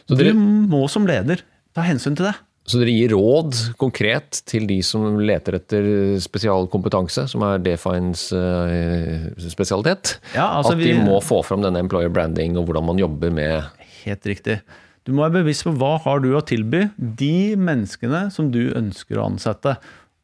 Så 0.07 0.15
dere, 0.19 0.33
Du 0.35 0.39
må 0.71 0.85
som 0.91 1.07
leder 1.07 1.43
ta 1.75 1.83
hensyn 1.87 2.15
til 2.19 2.27
det. 2.31 2.35
så 2.67 2.79
dere 2.79 2.95
gir 2.95 3.11
råd 3.17 3.57
konkret 3.79 4.39
til 4.47 4.69
de 4.71 4.79
som 4.87 5.19
leter 5.19 5.57
etter 5.59 5.87
spesialkompetanse, 6.23 7.25
som 7.31 7.43
er 7.43 7.59
Defines 7.59 8.29
eh, 8.33 9.27
spesialitet? 9.51 10.17
Ja, 10.37 10.47
altså 10.61 10.73
at 10.77 10.79
vi- 10.79 10.93
de 10.93 11.03
må 11.03 11.19
få 11.23 11.43
fram 11.45 11.63
denne 11.63 11.83
employer 11.83 12.09
branding 12.15 12.57
og 12.57 12.67
hvordan 12.69 12.87
man 12.87 12.99
jobber 13.03 13.33
med 13.35 13.65
Helt 14.05 14.23
riktig. 14.27 14.61
Du 15.03 15.11
må 15.15 15.25
være 15.25 15.41
bevisst 15.41 15.67
på 15.67 15.75
hva 15.81 15.97
har 16.05 16.23
du 16.23 16.31
å 16.37 16.45
tilby 16.47 16.85
de 16.97 17.59
menneskene 17.59 18.29
som 18.35 18.53
du 18.55 18.71
ønsker 18.79 19.19
å 19.19 19.27
ansette. 19.33 19.75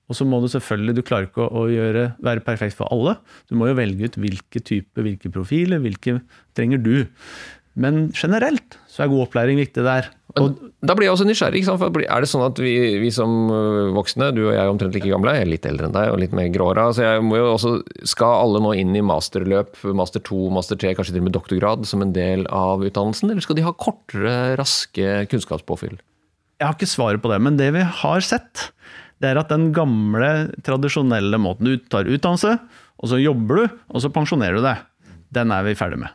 Og 0.09 0.17
så 0.17 0.25
må 0.25 0.39
du 0.41 0.47
selvfølgelig, 0.49 0.95
du 0.97 1.05
klarer 1.05 1.27
ikke 1.29 1.45
å, 1.51 1.67
gjøre, 1.69 2.05
være 2.25 2.45
perfekt 2.47 2.79
for 2.79 2.89
alle. 2.95 3.19
Du 3.51 3.57
må 3.59 3.69
jo 3.69 3.77
velge 3.77 4.09
ut 4.09 4.17
hvilke 4.23 4.63
type, 4.65 5.03
hvilke 5.05 5.33
profiler, 5.35 5.83
hvilke 5.85 6.21
trenger 6.57 6.81
du. 6.81 6.95
Men 7.79 8.09
generelt 8.17 8.79
så 8.91 9.05
er 9.05 9.11
god 9.13 9.29
opplæring 9.29 9.61
viktig 9.61 9.85
der. 9.87 10.09
Og 10.39 10.57
Da 10.83 10.95
blir 10.99 11.07
jeg 11.07 11.15
også 11.15 11.27
nysgjerrig. 11.27 11.61
Er 12.07 12.23
det 12.23 12.29
sånn 12.31 12.45
at 12.45 12.59
vi, 12.59 12.73
vi 12.99 13.11
som 13.15 13.51
voksne, 13.95 14.33
du 14.35 14.43
og 14.49 14.53
jeg 14.53 14.61
er 14.63 14.71
omtrent 14.71 14.97
like 14.97 15.11
gamle, 15.11 15.35
jeg 15.37 15.47
er 15.47 15.51
litt 15.53 15.67
eldre 15.67 15.89
enn 15.89 15.95
deg 15.95 16.11
og 16.13 16.19
litt 16.23 16.35
mer 16.37 16.51
gråhåra, 16.55 16.89
så 16.95 17.05
jeg 17.05 17.25
må 17.27 17.39
jo 17.39 17.49
også, 17.53 17.73
skal 18.11 18.43
alle 18.45 18.63
nå 18.63 18.75
inn 18.79 18.95
i 18.99 19.03
masterløp, 19.07 19.79
master 19.99 20.23
2, 20.27 20.41
master 20.55 20.79
3, 20.79 20.97
kanskje 20.99 21.15
til 21.15 21.23
og 21.23 21.29
med 21.29 21.37
doktorgrad 21.39 21.87
som 21.89 22.03
en 22.05 22.15
del 22.15 22.47
av 22.55 22.83
utdannelsen, 22.87 23.31
eller 23.31 23.47
skal 23.47 23.59
de 23.59 23.67
ha 23.67 23.75
kortere, 23.75 24.35
raske 24.59 25.15
kunnskapspåfyll? 25.33 25.99
Jeg 26.59 26.67
har 26.67 26.75
ikke 26.75 26.91
svaret 26.91 27.23
på 27.23 27.31
det, 27.31 27.39
men 27.47 27.59
det 27.59 27.71
vi 27.77 27.85
har 28.03 28.27
sett, 28.27 28.69
det 29.23 29.31
er 29.31 29.39
at 29.43 29.51
den 29.55 29.71
gamle, 29.75 30.51
tradisjonelle 30.67 31.39
måten 31.43 31.71
du 31.71 31.77
tar 31.91 32.11
utdannelse, 32.11 32.57
og 32.99 33.13
så 33.13 33.23
jobber 33.23 33.63
du, 33.63 33.79
og 33.95 34.03
så 34.03 34.11
pensjonerer 34.15 34.59
du 34.59 34.67
deg, 34.67 34.83
den 35.39 35.55
er 35.55 35.67
vi 35.67 35.79
ferdig 35.79 36.03
med. 36.03 36.15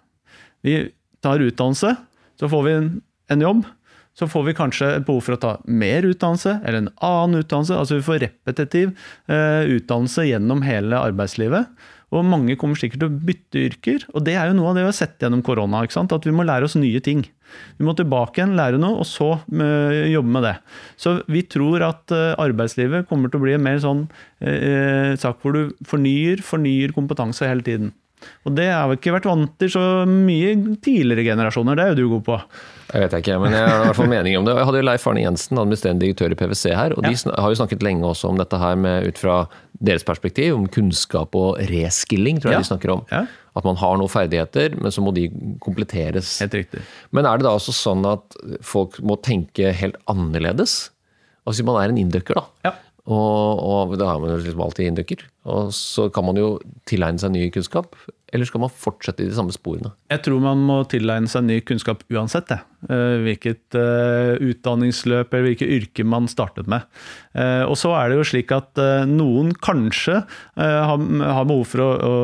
Vi 0.64 0.78
tar 1.24 1.44
utdannelse, 1.44 1.96
så 2.40 2.50
får 2.52 2.68
vi 2.68 2.76
en, 2.80 2.92
en 3.34 3.48
jobb. 3.48 3.64
Så 4.14 4.28
får 4.30 4.44
vi 4.46 4.54
kanskje 4.54 4.92
et 5.00 5.06
behov 5.08 5.24
for 5.26 5.36
å 5.36 5.42
ta 5.42 5.56
mer 5.66 6.06
utdannelse, 6.06 6.60
eller 6.62 6.84
en 6.84 6.92
annen 7.02 7.42
utdannelse. 7.42 7.80
Altså 7.80 7.98
vi 7.98 8.06
får 8.06 8.22
repetitiv 8.28 8.92
eh, 9.26 9.64
utdannelse 9.74 10.28
gjennom 10.28 10.62
hele 10.68 11.00
arbeidslivet. 11.02 11.72
Og 12.14 12.26
mange 12.30 12.54
kommer 12.62 12.78
sikkert 12.78 13.02
til 13.02 13.10
å 13.10 13.22
bytte 13.26 13.62
yrker. 13.64 14.04
Og 14.14 14.22
det 14.28 14.36
er 14.38 14.52
jo 14.52 14.58
noe 14.60 14.70
av 14.70 14.78
det 14.78 14.84
vi 14.84 14.92
har 14.92 14.98
sett 14.98 15.24
gjennom 15.24 15.42
korona. 15.46 15.82
At 15.82 16.28
vi 16.28 16.36
må 16.36 16.46
lære 16.46 16.68
oss 16.68 16.78
nye 16.78 17.02
ting. 17.02 17.24
Vi 17.80 17.86
må 17.88 17.96
tilbake 17.98 18.38
igjen, 18.38 18.56
lære 18.58 18.80
noe, 18.82 19.00
og 19.02 19.08
så 19.10 19.32
uh, 19.42 19.96
jobbe 20.10 20.36
med 20.36 20.46
det. 20.46 20.54
Så 21.02 21.16
vi 21.32 21.44
tror 21.50 21.86
at 21.86 22.14
uh, 22.14 22.36
arbeidslivet 22.42 23.10
kommer 23.10 23.34
til 23.34 23.42
å 23.42 23.46
bli 23.46 23.56
en 23.58 23.66
mer 23.66 23.82
sånn 23.82 24.06
eh, 24.46 25.14
sak 25.20 25.42
hvor 25.42 25.58
du 25.58 25.74
fornyer, 25.90 26.42
fornyer 26.46 26.94
kompetanse 26.96 27.50
hele 27.50 27.66
tiden. 27.66 27.94
Og 28.44 28.56
det 28.58 28.70
har 28.72 28.88
vi 28.90 28.98
ikke 29.00 29.16
vært 29.16 29.28
vant 29.30 29.52
til 29.62 29.72
så 29.74 29.84
mye 30.10 30.54
tidligere 30.84 31.26
generasjoner. 31.32 31.78
Det 31.78 31.84
er 31.84 31.94
jo 31.94 32.00
du 32.00 32.16
god 32.18 32.26
på. 32.28 32.40
Jeg 32.94 33.06
vet 33.06 33.16
ikke, 33.18 33.38
men 33.42 33.56
jeg 33.56 33.66
har 33.66 33.80
i 33.80 33.86
hvert 33.88 33.98
fall 33.98 34.12
mening 34.12 34.36
om 34.38 34.46
det. 34.46 34.54
Jeg 34.60 34.68
hadde 34.70 34.82
jo 34.82 34.86
Leif 34.86 35.06
Arne 35.10 35.24
Jensen, 35.24 35.60
administrerende 35.62 36.04
direktør 36.04 36.36
i 36.36 36.38
PwC 36.38 36.64
her, 36.78 36.94
og 36.94 37.08
ja. 37.08 37.14
de 37.14 37.36
har 37.42 37.54
jo 37.54 37.58
snakket 37.58 37.86
lenge 37.86 38.06
også 38.06 38.30
om 38.30 38.42
dette 38.42 38.60
her 38.62 38.78
med, 38.78 39.08
ut 39.10 39.22
fra 39.22 39.38
deres 39.84 40.06
perspektiv, 40.06 40.54
om 40.58 40.68
kunnskap 40.72 41.34
og 41.40 41.58
reskilling, 41.72 42.42
tror 42.42 42.54
jeg 42.54 42.60
ja. 42.60 42.66
de 42.66 42.70
snakker 42.70 42.94
om. 42.94 43.04
Ja. 43.10 43.24
At 43.58 43.66
man 43.68 43.80
har 43.82 43.98
noen 44.02 44.12
ferdigheter, 44.12 44.78
men 44.82 44.94
så 44.94 45.02
må 45.06 45.14
de 45.16 45.28
kompletteres. 45.64 46.36
Helt 46.44 46.58
riktig. 46.58 46.84
Men 47.14 47.30
er 47.30 47.40
det 47.40 47.48
da 47.48 47.56
også 47.58 47.74
sånn 47.76 48.06
at 48.10 48.38
folk 48.66 49.00
må 49.02 49.18
tenke 49.26 49.74
helt 49.78 49.98
annerledes? 50.12 50.92
Altså 51.50 51.66
man 51.68 51.82
er 51.82 51.92
en 51.92 52.00
inndøkker, 52.06 52.40
da. 52.40 52.46
Ja. 52.70 52.76
Og, 53.12 53.60
og 53.60 53.96
da 54.00 54.14
har 54.14 54.20
man 54.22 54.38
liksom 54.40 54.62
alltid 54.64 54.88
inndukker, 54.88 55.26
Og 55.52 55.74
så 55.76 56.06
kan 56.14 56.24
man 56.24 56.38
jo 56.40 56.54
tilegne 56.88 57.20
seg 57.20 57.34
ny 57.34 57.50
kunnskap. 57.52 57.98
Eller 58.34 58.48
skal 58.48 58.64
man 58.64 58.72
fortsette 58.72 59.26
i 59.26 59.28
de 59.28 59.36
samme 59.36 59.52
sporene? 59.52 59.92
Jeg 60.10 60.24
tror 60.24 60.40
man 60.42 60.64
må 60.64 60.78
tilegne 60.90 61.28
seg 61.28 61.44
ny 61.44 61.60
kunnskap 61.68 62.06
uansett. 62.14 62.48
Det. 62.48 62.62
Eh, 62.88 63.18
hvilket 63.26 63.76
uh, 63.76 64.40
utdanningsløp 64.40 65.36
eller 65.36 65.50
hvilket 65.50 65.76
yrke 65.76 66.08
man 66.08 66.32
startet 66.32 66.72
med. 66.72 66.88
Uh, 67.36 67.68
og 67.68 67.76
så 67.80 67.92
er 68.00 68.10
det 68.10 68.22
jo 68.22 68.30
slik 68.32 68.56
at 68.56 68.80
noen 69.10 69.52
kanskje 69.60 70.24
har, 70.56 71.46
behov 71.46 71.68
for 71.68 71.84
å 71.84 72.16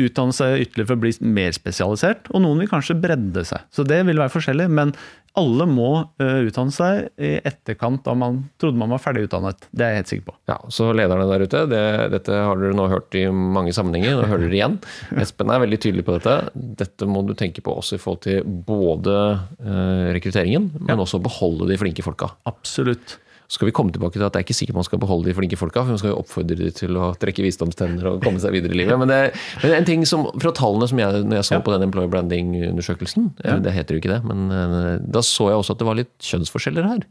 utdanne 0.00 0.34
seg 0.34 0.64
ytterligere 0.64 0.88
for 0.88 0.98
å 0.98 1.02
bli 1.02 1.32
mer 1.36 1.54
spesialisert, 1.56 2.30
og 2.32 2.44
noen 2.44 2.62
vil 2.62 2.70
kanskje 2.70 2.98
bredde 3.00 3.44
seg. 3.46 3.66
Så 3.74 3.84
det 3.88 4.00
vil 4.08 4.20
være 4.20 4.32
forskjellig, 4.32 4.68
men 4.72 4.94
alle 5.38 5.66
må 5.70 5.90
uh, 6.20 6.40
utdanne 6.46 6.74
seg 6.74 7.06
i 7.22 7.36
etterkant 7.46 8.02
da 8.06 8.16
man 8.18 8.42
trodde 8.60 8.80
man 8.80 8.90
var 8.94 9.02
ferdig 9.02 9.28
utdannet. 9.28 9.68
Det 9.70 9.86
er 9.86 9.94
jeg 9.94 10.02
helt 10.02 10.12
sikker 10.12 10.26
på. 10.30 10.36
Ja, 10.50 10.58
Så 10.74 10.90
lederne 10.96 11.28
der 11.30 11.44
ute, 11.46 11.62
det, 11.70 11.82
dette 12.16 12.40
har 12.42 12.58
dere 12.58 12.76
nå 12.76 12.88
hørt 12.90 13.14
i 13.18 13.24
mange 13.30 13.74
sammenhenger, 13.76 14.18
nå 14.18 14.26
hører 14.26 14.48
dere 14.48 14.58
igjen. 14.58 14.76
Espen 15.22 15.54
er 15.54 15.62
veldig 15.62 15.80
tydelig 15.86 16.06
på 16.08 16.18
dette. 16.18 16.36
Dette 16.82 17.08
må 17.10 17.22
du 17.28 17.36
tenke 17.38 17.62
på 17.64 17.76
også 17.78 17.98
i 17.98 18.02
forhold 18.02 18.24
til 18.26 18.44
både 18.44 19.16
uh, 19.62 20.10
rekrutteringen, 20.16 20.70
men 20.80 20.94
ja. 20.96 20.98
også 20.98 21.22
beholde 21.22 21.70
de 21.70 21.78
flinke 21.80 22.06
folka. 22.06 22.32
Absolutt. 22.50 23.20
Så 23.50 23.58
skal 23.58 23.66
vi 23.66 23.74
komme 23.74 23.90
tilbake 23.90 24.14
til 24.14 24.22
at 24.22 24.30
det 24.30 24.38
er 24.38 24.44
ikke 24.46 24.54
sikkert 24.54 24.76
man 24.78 24.86
skal 24.86 25.00
beholde 25.02 25.26
de 25.26 25.34
flinke 25.34 25.56
folka, 25.58 25.82
for 25.82 25.96
man 25.96 25.98
skal 25.98 26.12
jo 26.12 26.20
oppfordre 26.20 26.54
de 26.54 26.68
til 26.70 26.94
å 26.94 27.08
trekke 27.18 27.42
visdomstenner 27.42 28.06
og 28.06 28.20
komme 28.22 28.38
seg 28.38 28.54
videre 28.54 28.76
i 28.76 28.78
livet. 28.78 28.94
Men, 29.00 29.10
det, 29.10 29.32
men 29.64 29.74
en 29.74 29.88
ting 29.88 30.04
som, 30.06 30.28
fra 30.38 30.52
tallene 30.54 30.86
som 30.86 31.00
jeg, 31.02 31.24
når 31.26 31.40
jeg 31.40 31.48
så 31.48 31.56
ja. 31.58 31.64
på 31.66 31.74
den 31.74 31.88
Employer 31.88 32.12
Branding-undersøkelsen, 32.12 33.32
ja. 33.42 33.58
det 33.64 33.74
heter 33.74 33.98
jo 33.98 34.04
ikke 34.04 34.12
det, 34.12 34.20
men 34.30 34.54
eh, 34.54 35.02
da 35.02 35.24
så 35.26 35.50
jeg 35.50 35.64
også 35.64 35.74
at 35.74 35.82
det 35.82 35.90
var 35.90 35.98
litt 35.98 36.14
kjønnsforskjeller 36.30 36.88
her. 36.92 37.04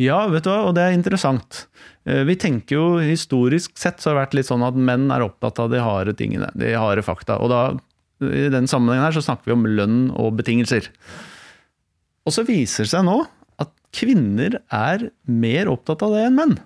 Ja, 0.00 0.24
vet 0.32 0.46
du 0.48 0.50
hva, 0.50 0.60
og 0.66 0.74
det 0.74 0.88
er 0.88 0.98
interessant. 0.98 1.64
Eh, 2.02 2.24
vi 2.26 2.34
tenker 2.40 2.74
jo 2.74 2.84
historisk 2.98 3.78
sett 3.78 4.02
så 4.02 4.10
har 4.10 4.18
det 4.18 4.24
vært 4.24 4.38
litt 4.40 4.50
sånn 4.50 4.66
at 4.66 4.74
menn 4.90 5.06
er 5.14 5.22
opptatt 5.22 5.62
av 5.62 5.70
de 5.70 5.86
harde 5.86 6.18
tingene, 6.18 6.50
de 6.58 6.74
harde 6.74 7.06
fakta. 7.06 7.38
Og 7.38 7.54
da, 7.54 7.64
i 8.26 8.48
den 8.50 8.66
sammenhengen 8.70 9.06
her, 9.06 9.14
så 9.14 9.22
snakker 9.22 9.52
vi 9.52 9.58
om 9.60 9.70
lønn 9.70 10.00
og 10.18 10.34
betingelser. 10.40 10.90
Og 12.26 12.34
så 12.34 12.42
viser 12.42 12.90
det 12.90 12.92
seg 12.96 13.06
nå 13.06 13.20
kvinner 13.96 14.60
er 14.70 15.08
mer 15.26 15.70
opptatt 15.72 16.04
av 16.06 16.14
det 16.16 16.26
enn 16.28 16.38
menn. 16.38 16.58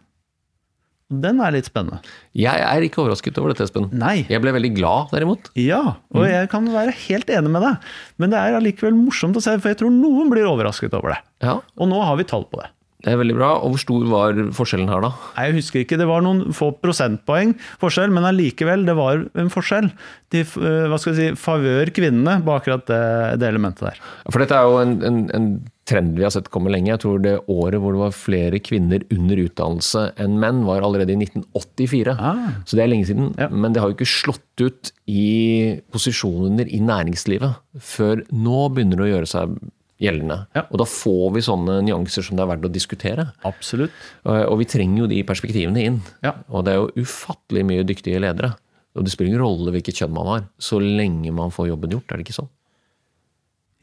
Den 1.12 1.40
er 1.44 1.52
litt 1.54 1.68
spennende. 1.68 2.00
Jeg 2.34 2.62
er 2.64 2.84
ikke 2.86 3.02
overrasket 3.02 3.36
over 3.38 3.52
dette, 3.52 3.66
Espen. 3.68 3.90
Nei. 3.94 4.24
Jeg 4.30 4.40
ble 4.42 4.54
veldig 4.56 4.70
glad, 4.74 5.12
derimot. 5.12 5.50
Ja, 5.58 5.98
og 6.14 6.22
mm. 6.24 6.30
jeg 6.30 6.48
kan 6.52 6.70
være 6.72 6.94
helt 7.04 7.30
enig 7.30 7.52
med 7.52 7.64
deg. 7.66 7.90
Men 8.22 8.32
det 8.32 8.40
er 8.40 8.56
allikevel 8.58 8.96
morsomt 8.96 9.36
å 9.38 9.42
se, 9.44 9.54
for 9.60 9.70
jeg 9.70 9.82
tror 9.82 9.92
noen 9.94 10.32
blir 10.32 10.48
overrasket 10.48 10.96
over 10.96 11.14
det. 11.14 11.20
Ja. 11.44 11.58
Og 11.76 11.90
nå 11.92 12.00
har 12.02 12.16
vi 12.18 12.26
tall 12.30 12.48
på 12.48 12.62
det. 12.62 12.70
Det 13.04 13.12
er 13.12 13.20
veldig 13.20 13.36
bra. 13.36 13.50
Og 13.60 13.74
hvor 13.74 13.82
stor 13.82 14.06
var 14.08 14.38
forskjellen 14.56 14.88
her, 14.88 15.04
da? 15.04 15.12
Jeg 15.44 15.58
husker 15.58 15.82
ikke. 15.82 15.98
Det 16.00 16.08
var 16.08 16.24
noen 16.24 16.54
få 16.56 16.70
prosentpoeng 16.80 17.52
forskjell, 17.82 18.14
men 18.14 18.24
allikevel, 18.30 18.86
det 18.88 18.96
var 18.96 19.26
en 19.40 19.52
forskjell. 19.52 19.90
Til 20.32 20.48
eh, 20.64 20.86
hva 20.88 20.98
skal 21.00 21.12
jeg 21.12 21.34
si, 21.34 21.42
favør 21.42 21.92
kvinnene 21.94 22.38
på 22.46 22.56
akkurat 22.56 22.86
det, 22.88 23.04
det, 23.42 23.52
elementet 23.52 23.90
der. 23.90 24.02
For 24.30 24.40
dette 24.40 24.56
er 24.56 24.70
jo 24.70 24.80
en, 24.80 24.98
en, 25.04 25.22
en, 25.36 25.54
trend 25.84 26.14
vi 26.16 26.24
har 26.24 26.32
sett 26.32 26.46
komme 26.48 26.70
lenge. 26.72 26.88
Jeg 26.88 27.02
tror 27.02 27.18
det 27.20 27.34
året 27.52 27.82
hvor 27.82 27.92
det 27.92 28.00
var 28.00 28.14
flere 28.16 28.56
kvinner 28.64 29.02
under 29.12 29.42
utdannelse 29.42 30.06
enn 30.24 30.38
menn, 30.40 30.62
var 30.64 30.80
allerede 30.80 31.12
i 31.12 31.18
1984. 31.20 32.14
Ah. 32.16 32.54
Så 32.64 32.78
det 32.78 32.86
er 32.86 32.88
lenge 32.88 33.10
siden. 33.10 33.34
Ja. 33.36 33.50
Men 33.52 33.76
det 33.76 33.82
har 33.84 33.92
jo 33.92 33.98
ikke 33.98 34.08
slått 34.08 34.64
ut 34.64 34.94
i 35.12 35.76
posisjoner 35.92 36.72
i 36.72 36.80
næringslivet 36.80 37.60
før 37.84 38.24
nå 38.32 38.64
begynner 38.72 39.02
det 39.02 39.10
å 39.10 39.12
gjøre 39.12 39.28
seg 39.34 39.58
gjeldende. 40.04 40.40
Ja. 40.56 40.66
Og 40.68 40.80
da 40.82 40.88
får 40.88 41.32
vi 41.36 41.44
sånne 41.46 41.78
nyanser 41.86 42.26
som 42.26 42.38
det 42.38 42.44
er 42.44 42.50
verdt 42.52 42.68
å 42.68 42.72
diskutere. 42.72 43.28
Absolutt. 43.48 43.94
Og 44.24 44.58
vi 44.60 44.68
trenger 44.70 45.04
jo 45.04 45.10
de 45.10 45.22
perspektivene 45.26 45.86
inn. 45.88 46.02
Ja. 46.24 46.36
Og 46.52 46.66
det 46.66 46.74
er 46.74 46.82
jo 46.82 47.06
ufattelig 47.06 47.64
mye 47.68 47.86
dyktige 47.88 48.22
ledere. 48.22 48.54
Og 48.94 49.06
det 49.06 49.14
spiller 49.14 49.32
ingen 49.32 49.42
rolle 49.42 49.74
hvilket 49.74 50.02
kjønn 50.02 50.14
man 50.14 50.30
har, 50.30 50.44
så 50.62 50.78
lenge 50.78 51.32
man 51.34 51.54
får 51.54 51.72
jobben 51.72 51.96
gjort. 51.96 52.12
Er 52.12 52.20
det 52.20 52.28
ikke 52.28 52.38
sånn? 52.38 52.52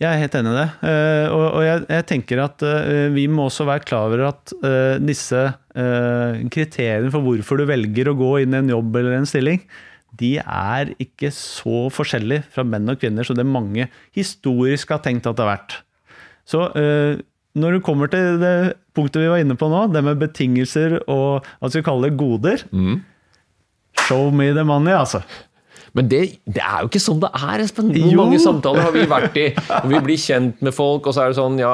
Jeg 0.01 0.09
er 0.09 0.21
helt 0.23 0.35
enig 0.39 0.51
i 0.55 0.57
det. 0.57 0.69
Eh, 0.89 1.33
og 1.35 1.61
jeg, 1.61 2.05
tenker 2.09 2.41
at 2.41 2.63
eh, 2.65 3.11
vi 3.13 3.27
må 3.29 3.45
også 3.45 3.67
være 3.69 3.85
klar 3.85 4.09
over 4.09 4.23
at 4.31 4.53
eh, 4.65 4.97
disse 5.03 5.49
kriteriene 5.71 7.11
for 7.13 7.23
hvorfor 7.23 7.61
du 7.61 7.63
velger 7.69 8.09
å 8.11 8.17
gå 8.19 8.31
inn 8.41 8.55
i 8.57 8.59
en 8.59 8.71
jobb 8.73 8.97
eller 8.99 9.13
en 9.15 9.27
stilling, 9.29 9.61
de 10.19 10.33
er 10.41 10.91
ikke 10.99 11.29
så 11.31 11.85
forskjellige 11.93 12.43
fra 12.51 12.65
menn 12.67 12.91
og 12.91 12.99
kvinner 12.99 13.23
som 13.23 13.37
det 13.37 13.45
mange 13.47 13.85
historisk 14.17 14.91
har 14.91 14.99
tenkt 15.05 15.29
at 15.29 15.37
det 15.37 15.45
har 15.45 15.53
vært. 15.53 15.77
Så 16.51 16.65
uh, 16.75 17.22
når 17.60 17.77
du 17.77 17.84
kommer 17.84 18.12
til 18.12 18.39
det 18.41 18.55
punktet 18.96 19.24
vi 19.24 19.31
var 19.31 19.43
inne 19.43 19.58
på 19.60 19.70
nå, 19.72 19.86
det 19.91 20.03
med 20.05 20.20
betingelser 20.22 21.00
og 21.03 21.43
hva 21.43 21.70
skal 21.70 21.81
vi 21.81 21.88
kalle 21.88 22.10
det, 22.10 22.17
goder 22.20 22.65
mm. 22.72 23.00
Show 24.08 24.29
me 24.36 24.50
the 24.55 24.63
money, 24.67 24.93
altså. 24.96 25.20
Men 25.98 26.08
det, 26.08 26.22
det, 26.48 26.62
er 26.63 26.84
jo 26.84 26.88
ikke 26.88 27.01
sånn 27.03 27.20
det 27.20 27.29
er, 27.36 27.63
Espen. 27.65 27.89
Hvor 27.91 28.22
mange 28.22 28.39
samtaler 28.39 28.86
har 28.86 28.93
vi 28.96 29.03
vært 29.12 29.36
i? 29.39 29.50
Og 29.81 29.89
vi 29.91 30.00
blir 30.05 30.20
kjent 30.20 30.63
med 30.63 30.75
folk, 30.75 31.10
og 31.10 31.15
så 31.15 31.25
er 31.25 31.34
det 31.34 31.39
sånn, 31.39 31.60
ja 31.60 31.74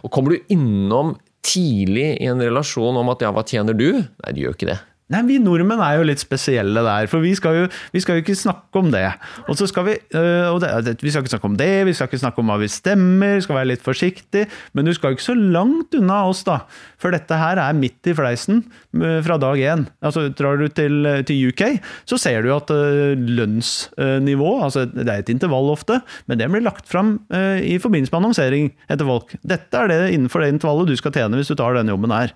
Og 0.00 0.08
kommer 0.12 0.32
du 0.32 0.54
innom 0.54 1.12
tidlig 1.44 2.06
i 2.22 2.30
en 2.30 2.40
relasjon 2.40 2.96
om 2.96 3.12
at 3.12 3.24
ja, 3.24 3.32
hva 3.34 3.44
tjener 3.44 3.76
du? 3.76 3.88
Nei, 4.00 4.32
du 4.32 4.44
gjør 4.44 4.56
ikke 4.56 4.70
det. 4.70 4.78
Nei, 5.10 5.20
Vi 5.26 5.38
nordmenn 5.42 5.80
er 5.82 5.98
jo 5.98 6.06
litt 6.06 6.22
spesielle 6.22 6.82
der, 6.86 7.08
for 7.10 7.24
vi 7.24 7.34
skal 7.36 7.56
jo, 7.56 7.64
vi 7.92 8.00
skal 8.00 8.16
jo 8.16 8.22
ikke 8.22 8.36
snakke 8.38 8.80
om 8.80 8.88
det. 8.94 9.04
Og 9.50 9.58
så 9.58 9.66
skal 9.68 9.86
Vi 9.88 9.96
øh, 10.16 10.60
det, 10.62 10.96
vi 11.02 11.10
skal 11.10 11.24
ikke 11.24 11.34
snakke 11.34 11.50
om 11.50 11.58
det, 11.58 11.86
vi 11.88 11.94
skal 11.96 12.08
ikke 12.08 12.22
snakke 12.22 12.40
om 12.40 12.52
hva 12.52 12.58
vi 12.62 12.70
stemmer, 12.70 13.36
vi 13.36 13.44
skal 13.44 13.58
være 13.58 13.70
litt 13.74 13.84
forsiktig. 13.84 14.46
Men 14.72 14.88
du 14.88 14.92
skal 14.94 15.12
jo 15.12 15.18
ikke 15.18 15.26
så 15.26 15.36
langt 15.36 15.96
unna 15.98 16.22
oss, 16.30 16.44
da. 16.48 16.62
For 17.02 17.12
dette 17.12 17.36
her 17.36 17.60
er 17.60 17.76
midt 17.76 18.08
i 18.08 18.16
fleisen 18.16 18.62
øh, 18.96 19.18
fra 19.26 19.38
dag 19.42 19.64
én. 19.74 19.86
Altså, 20.00 20.28
drar 20.38 20.60
du 20.60 20.68
til, 20.72 21.04
til 21.28 21.50
UK, 21.50 21.64
så 22.08 22.20
ser 22.20 22.46
du 22.46 22.52
at 22.54 22.72
øh, 22.72 23.18
lønnsnivå 23.18 24.52
altså 24.62 24.86
Det 24.86 25.08
er 25.08 25.20
et 25.20 25.32
intervall 25.32 25.72
ofte, 25.72 26.00
men 26.26 26.38
det 26.38 26.48
blir 26.48 26.64
lagt 26.64 26.88
fram 26.88 27.18
i 27.32 27.76
forbindelse 27.80 28.12
med 28.12 28.20
annonsering 28.20 28.70
etter 28.90 29.08
folk. 29.08 29.34
Dette 29.44 29.78
er 29.78 29.90
det 29.90 29.98
innenfor 30.14 30.42
det 30.42 30.52
intervallet 30.54 30.92
du 30.92 30.96
skal 30.96 31.12
tjene 31.14 31.38
hvis 31.38 31.50
du 31.50 31.56
tar 31.58 31.76
denne 31.76 31.92
jobben 31.92 32.14
her. 32.14 32.32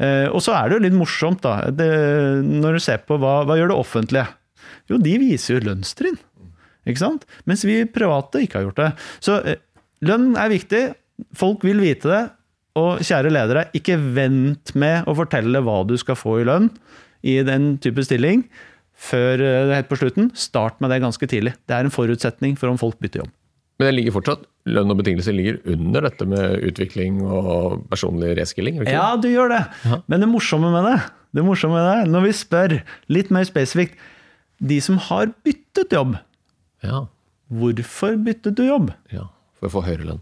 Eh, 0.00 0.26
og 0.32 0.40
så 0.44 0.54
er 0.56 0.68
det 0.68 0.78
jo 0.78 0.84
litt 0.86 0.96
morsomt, 0.96 1.42
da, 1.44 1.70
det, 1.74 1.90
når 2.46 2.78
du 2.78 2.82
ser 2.82 3.02
på 3.04 3.18
hva, 3.20 3.40
hva 3.48 3.58
gjør 3.58 3.72
det 3.74 3.78
offentlige. 3.82 4.26
Jo, 4.90 4.98
de 5.02 5.14
viser 5.22 5.56
jo 5.56 5.64
lønnstrinn. 5.68 6.18
Ikke 6.88 7.02
sant? 7.02 7.26
Mens 7.48 7.64
vi 7.68 7.82
private 7.92 8.42
ikke 8.42 8.58
har 8.58 8.68
gjort 8.68 8.80
det. 8.80 8.90
Så 9.22 9.38
eh, 9.44 9.60
lønn 10.06 10.32
er 10.40 10.52
viktig. 10.52 10.84
Folk 11.36 11.66
vil 11.68 11.82
vite 11.84 12.10
det. 12.10 12.22
Og 12.80 13.02
kjære 13.04 13.32
ledere, 13.34 13.66
ikke 13.76 13.98
vent 14.14 14.72
med 14.78 15.08
å 15.10 15.14
fortelle 15.18 15.60
hva 15.66 15.80
du 15.84 15.96
skal 16.00 16.16
få 16.16 16.38
i 16.40 16.46
lønn 16.46 16.68
i 17.26 17.40
den 17.44 17.74
type 17.82 18.04
stilling 18.06 18.44
før 19.00 19.40
eh, 19.40 19.66
det 19.66 19.74
er 19.74 19.78
helt 19.80 19.90
på 19.90 19.98
slutten. 20.00 20.30
Start 20.38 20.80
med 20.80 20.92
det 20.92 21.02
ganske 21.04 21.28
tidlig. 21.28 21.56
Det 21.68 21.76
er 21.76 21.86
en 21.86 21.94
forutsetning 21.94 22.56
for 22.60 22.72
om 22.72 22.80
folk 22.80 22.98
bytter 23.02 23.24
jobb. 23.24 23.34
Men 23.80 23.88
det 23.88 23.94
ligger 23.96 24.12
fortsatt 24.12 24.42
lønn 24.68 24.92
og 24.92 24.98
betingelser 24.98 25.32
ligger 25.32 25.56
under 25.72 26.04
dette 26.04 26.26
med 26.28 26.66
utvikling 26.68 27.22
og 27.24 27.86
personlig 27.88 28.34
reskilling? 28.36 28.76
Ja, 28.84 29.16
du 29.16 29.24
gjør 29.30 29.48
det. 29.54 29.60
Ja. 29.88 30.02
Men 30.04 30.20
det 30.20 30.28
morsomme 30.28 30.68
med 30.74 30.84
det, 30.84 30.98
det 31.38 31.44
morsomme 31.46 31.80
med 31.80 31.88
det, 31.88 32.10
når 32.12 32.26
vi 32.26 32.32
spør 32.36 32.74
litt 33.08 33.32
mer 33.32 33.48
spesifikt 33.48 33.96
De 34.60 34.76
som 34.84 35.00
har 35.00 35.32
byttet 35.46 35.96
jobb, 35.96 36.18
ja. 36.84 37.06
hvorfor 37.48 38.20
byttet 38.20 38.60
du 38.60 38.66
jobb? 38.66 38.92
Ja, 39.08 39.32
For 39.56 39.70
å 39.70 39.72
få 39.78 39.86
høyere 39.88 40.04
lønn. 40.10 40.20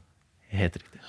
Helt 0.55 0.79
riktig. 0.79 1.03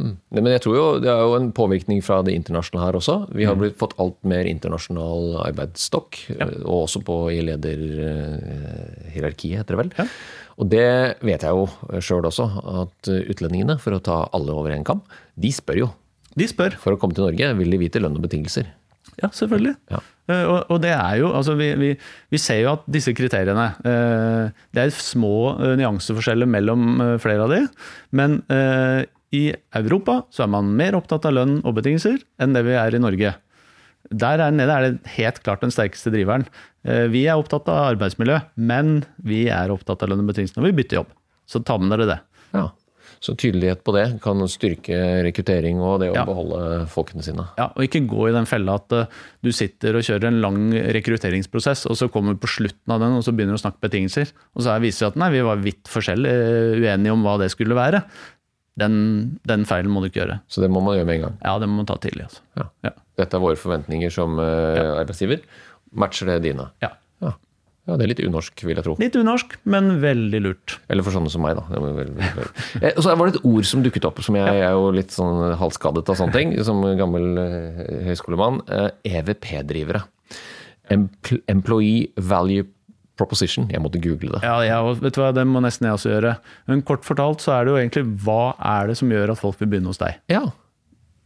Hmm. 0.00 0.16
Men 0.32 0.48
jeg 0.48 0.64
tror 0.64 0.78
jo 0.78 0.86
det 1.04 1.10
er 1.12 1.20
jo 1.20 1.36
en 1.36 1.52
påvirkning 1.52 2.00
fra 2.04 2.22
det 2.24 2.32
internasjonale 2.32 2.86
her 2.86 2.96
også. 2.96 3.28
Vi 3.36 3.44
har 3.44 3.52
hmm. 3.52 3.60
blitt, 3.66 3.76
fått 3.80 3.92
alt 4.00 4.16
mer 4.24 4.48
internasjonal 4.48 5.36
arbeidsstokk, 5.50 6.32
ja. 6.32 6.48
og 6.64 6.86
også 6.86 7.04
på 7.04 7.28
i 7.34 7.44
lederhierarkiet, 7.50 9.58
heter 9.60 9.76
det 9.76 9.82
vel. 9.82 9.92
Ja. 10.00 10.06
Og 10.62 10.68
det 10.70 11.18
vet 11.26 11.42
jeg 11.42 11.50
jo 11.50 11.98
sjøl 11.98 12.28
også, 12.28 12.46
at 12.84 13.10
utlendingene, 13.10 13.80
for 13.82 13.96
å 13.96 14.04
ta 14.04 14.20
alle 14.36 14.54
over 14.54 14.74
en 14.74 14.86
kam, 14.86 15.02
de 15.34 15.50
spør 15.50 15.80
jo. 15.82 15.88
De 16.38 16.46
spør. 16.48 16.78
For 16.80 16.94
å 16.94 17.00
komme 17.00 17.16
til 17.16 17.26
Norge 17.26 17.50
vil 17.58 17.74
de 17.74 17.80
vite 17.80 18.00
lønn 18.00 18.16
og 18.16 18.24
betingelser. 18.24 18.70
Ja, 19.20 19.28
selvfølgelig. 19.34 19.74
Ja. 19.92 20.00
Eh, 20.30 20.44
og, 20.46 20.58
og, 20.70 20.78
det 20.84 20.92
er 20.94 21.16
jo, 21.20 21.32
altså 21.34 21.56
vi, 21.58 21.72
vi, 21.78 21.90
vi, 22.32 22.40
ser 22.40 22.62
jo 22.62 22.74
at 22.76 22.84
disse 22.94 23.12
kriteriene 23.16 23.64
eh, 23.88 24.60
Det 24.72 24.84
er 24.84 24.94
små 24.94 25.34
eh, 25.56 25.74
nyanseforskjeller 25.80 26.48
mellom 26.48 27.02
flere 27.22 27.46
av 27.46 27.52
de, 27.52 27.64
men 28.14 28.38
i 29.32 29.46
Europa 29.78 30.18
så 30.32 30.44
er 30.44 30.50
man 30.52 30.68
mer 30.76 30.94
opptatt 30.98 31.24
av 31.28 31.34
lønn 31.38 31.54
og 31.64 31.74
betingelser 31.78 32.20
enn 32.42 32.52
det 32.52 32.66
vi 32.66 32.76
er 32.76 32.94
i 32.94 33.00
Norge. 33.00 33.32
Der 34.10 34.42
er 34.42 34.50
nede 34.50 34.72
er 34.74 34.88
det 34.90 35.14
helt 35.16 35.42
klart 35.44 35.62
den 35.62 35.70
sterkeste 35.72 36.10
driveren. 36.12 36.46
Eh, 36.84 37.06
vi 37.12 37.26
er 37.30 37.38
opptatt 37.38 37.68
av 37.70 37.94
arbeidsmiljø, 37.94 38.40
men 38.56 39.04
vi 39.22 39.46
er 39.48 39.70
opptatt 39.72 40.02
av 40.02 40.10
lønn 40.10 40.24
og 40.24 40.32
betingelser 40.32 40.58
når 40.60 40.70
vi 40.72 40.78
bytter 40.82 41.02
jobb. 41.02 41.12
Så 41.48 41.62
ta 41.64 41.78
med 41.78 41.92
dere 41.94 42.08
det. 42.10 42.20
Ja. 42.52 42.70
Så 43.22 43.36
tydelighet 43.38 43.84
på 43.86 43.92
det 43.94 44.18
kan 44.24 44.40
styrke 44.50 44.96
rekruttering 45.22 45.78
og 45.78 46.00
det 46.02 46.08
å 46.10 46.16
Ja. 46.16 46.24
beholde 46.26 46.86
folkene 46.90 47.22
sine. 47.22 47.44
Ja, 47.56 47.68
og 47.76 47.84
ikke 47.86 48.02
gå 48.10 48.28
i 48.28 48.32
den 48.34 48.46
fella 48.50 48.74
at 48.80 48.92
uh, 48.92 49.06
du 49.42 49.52
sitter 49.54 49.94
og 49.94 50.02
kjører 50.02 50.26
en 50.26 50.40
lang 50.42 50.72
rekrutteringsprosess, 50.72 51.86
og 51.86 51.94
så 51.96 52.08
kommer 52.10 52.34
du 52.34 52.40
på 52.42 52.50
slutten 52.50 52.90
av 52.90 52.98
den 52.98 53.14
og 53.14 53.22
så 53.22 53.30
begynner 53.30 53.54
du 53.54 53.60
å 53.60 53.62
snakke 53.62 53.78
betingelser. 53.84 54.32
Og 54.56 54.64
så 54.66 54.74
viser 54.82 54.90
det 54.90 54.98
seg 54.98 55.12
at 55.12 55.20
nei, 55.22 55.30
vi 55.36 55.44
var 55.46 55.62
vidt 55.62 55.86
forskjellig 55.92 56.34
uh, 56.34 56.80
uenige 56.82 57.14
om 57.14 57.22
hva 57.22 57.36
det 57.38 57.52
skulle 57.54 57.78
være. 57.78 58.02
Den, 58.80 58.94
den 59.48 59.66
feilen 59.68 59.92
må 59.92 60.00
du 60.00 60.08
ikke 60.08 60.22
gjøre. 60.22 60.38
Så 60.48 60.62
det 60.64 60.70
må 60.72 60.80
man 60.84 60.96
gjøre 60.96 61.08
med 61.08 61.18
en 61.18 61.24
gang. 61.26 61.38
Ja, 61.44 61.58
det 61.60 61.68
må 61.68 61.82
man 61.82 61.88
ta 61.90 61.98
tidlig. 62.00 62.24
Altså. 62.30 62.40
Ja. 62.56 62.68
Ja. 62.88 62.92
Dette 63.20 63.36
er 63.36 63.42
våre 63.44 63.58
forventninger 63.60 64.12
som 64.14 64.40
eh, 64.40 64.80
arbeidsgiver. 65.02 65.42
Matcher 65.92 66.30
det 66.32 66.38
dine? 66.46 66.70
Ja. 66.80 66.94
Ja. 67.20 67.34
ja, 67.90 67.98
det 68.00 68.06
er 68.06 68.12
litt 68.14 68.22
unorsk, 68.24 68.64
vil 68.64 68.78
jeg 68.78 68.86
tro. 68.86 68.96
Litt 69.02 69.18
unorsk, 69.20 69.58
men 69.68 69.98
veldig 70.00 70.40
lurt. 70.46 70.78
Eller 70.88 71.04
for 71.04 71.12
sånne 71.18 71.32
som 71.34 71.44
meg, 71.44 71.60
da. 71.60 71.66
Det 71.68 71.82
var. 71.84 72.48
Eh, 72.80 72.96
så 72.96 73.12
var 73.12 73.28
det 73.28 73.36
et 73.36 73.44
ord 73.52 73.68
som 73.68 73.84
dukket 73.84 74.08
opp, 74.08 74.24
som 74.24 74.40
jeg, 74.40 74.48
jeg 74.48 74.64
er 74.70 74.72
jo 74.72 74.88
litt 74.96 75.12
sånn 75.12 75.52
halvskadet 75.60 76.08
av 76.08 76.20
sånne 76.22 76.38
ting, 76.38 76.56
som 76.64 76.80
gammel 76.96 77.28
eh, 77.44 77.82
høyskolemann. 78.08 78.62
EVP-drivere. 79.04 80.06
Empl 80.92 81.42
Employee 81.52 82.08
Value 82.16 82.64
Proposition. 83.22 83.68
Jeg 83.70 83.82
måtte 83.84 84.02
google 84.02 84.34
det. 84.34 84.42
Ja, 84.44 84.58
ja, 84.66 84.82
og 84.82 85.02
vet 85.02 85.14
du 85.14 85.22
hva, 85.22 85.32
Det 85.36 85.46
må 85.46 85.62
nesten 85.62 85.86
jeg 85.86 85.98
også 85.98 86.10
gjøre. 86.10 86.36
Men 86.70 86.82
kort 86.86 87.06
fortalt 87.06 87.44
så 87.44 87.54
er 87.56 87.64
det 87.64 87.74
jo 87.74 87.80
egentlig 87.80 88.06
hva 88.24 88.54
er 88.58 88.90
det 88.90 88.98
som 88.98 89.12
gjør 89.12 89.34
at 89.34 89.40
folk 89.40 89.60
vil 89.62 89.70
begynne 89.70 89.92
hos 89.92 90.02
deg? 90.02 90.18
Ja. 90.32 90.46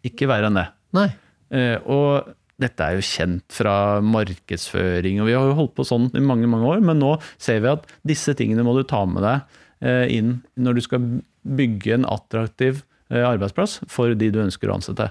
Ikke 0.06 0.28
verre 0.30 0.50
enn 0.50 0.60
det. 0.60 0.66
Nei. 0.96 1.08
Eh, 1.56 1.76
og 1.88 2.34
dette 2.62 2.84
er 2.84 2.96
jo 2.96 3.04
kjent 3.04 3.44
fra 3.52 4.00
markedsføring, 4.04 5.20
og 5.20 5.28
vi 5.28 5.36
har 5.36 5.44
jo 5.44 5.56
holdt 5.58 5.74
på 5.76 5.84
sånn 5.86 6.08
i 6.16 6.24
mange 6.24 6.48
mange 6.48 6.68
år, 6.70 6.82
men 6.84 7.00
nå 7.02 7.16
ser 7.36 7.60
vi 7.64 7.72
at 7.74 7.84
disse 8.08 8.32
tingene 8.38 8.64
må 8.64 8.72
du 8.76 8.82
ta 8.88 9.02
med 9.08 9.24
deg 9.26 9.58
eh, 9.84 10.06
inn 10.16 10.38
når 10.56 10.78
du 10.78 10.84
skal 10.86 11.10
bygge 11.58 11.98
en 11.98 12.08
attraktiv 12.08 12.80
eh, 13.12 13.20
arbeidsplass 13.20 13.82
for 13.92 14.16
de 14.16 14.30
du 14.32 14.40
ønsker 14.42 14.72
å 14.72 14.78
ansette. 14.78 15.10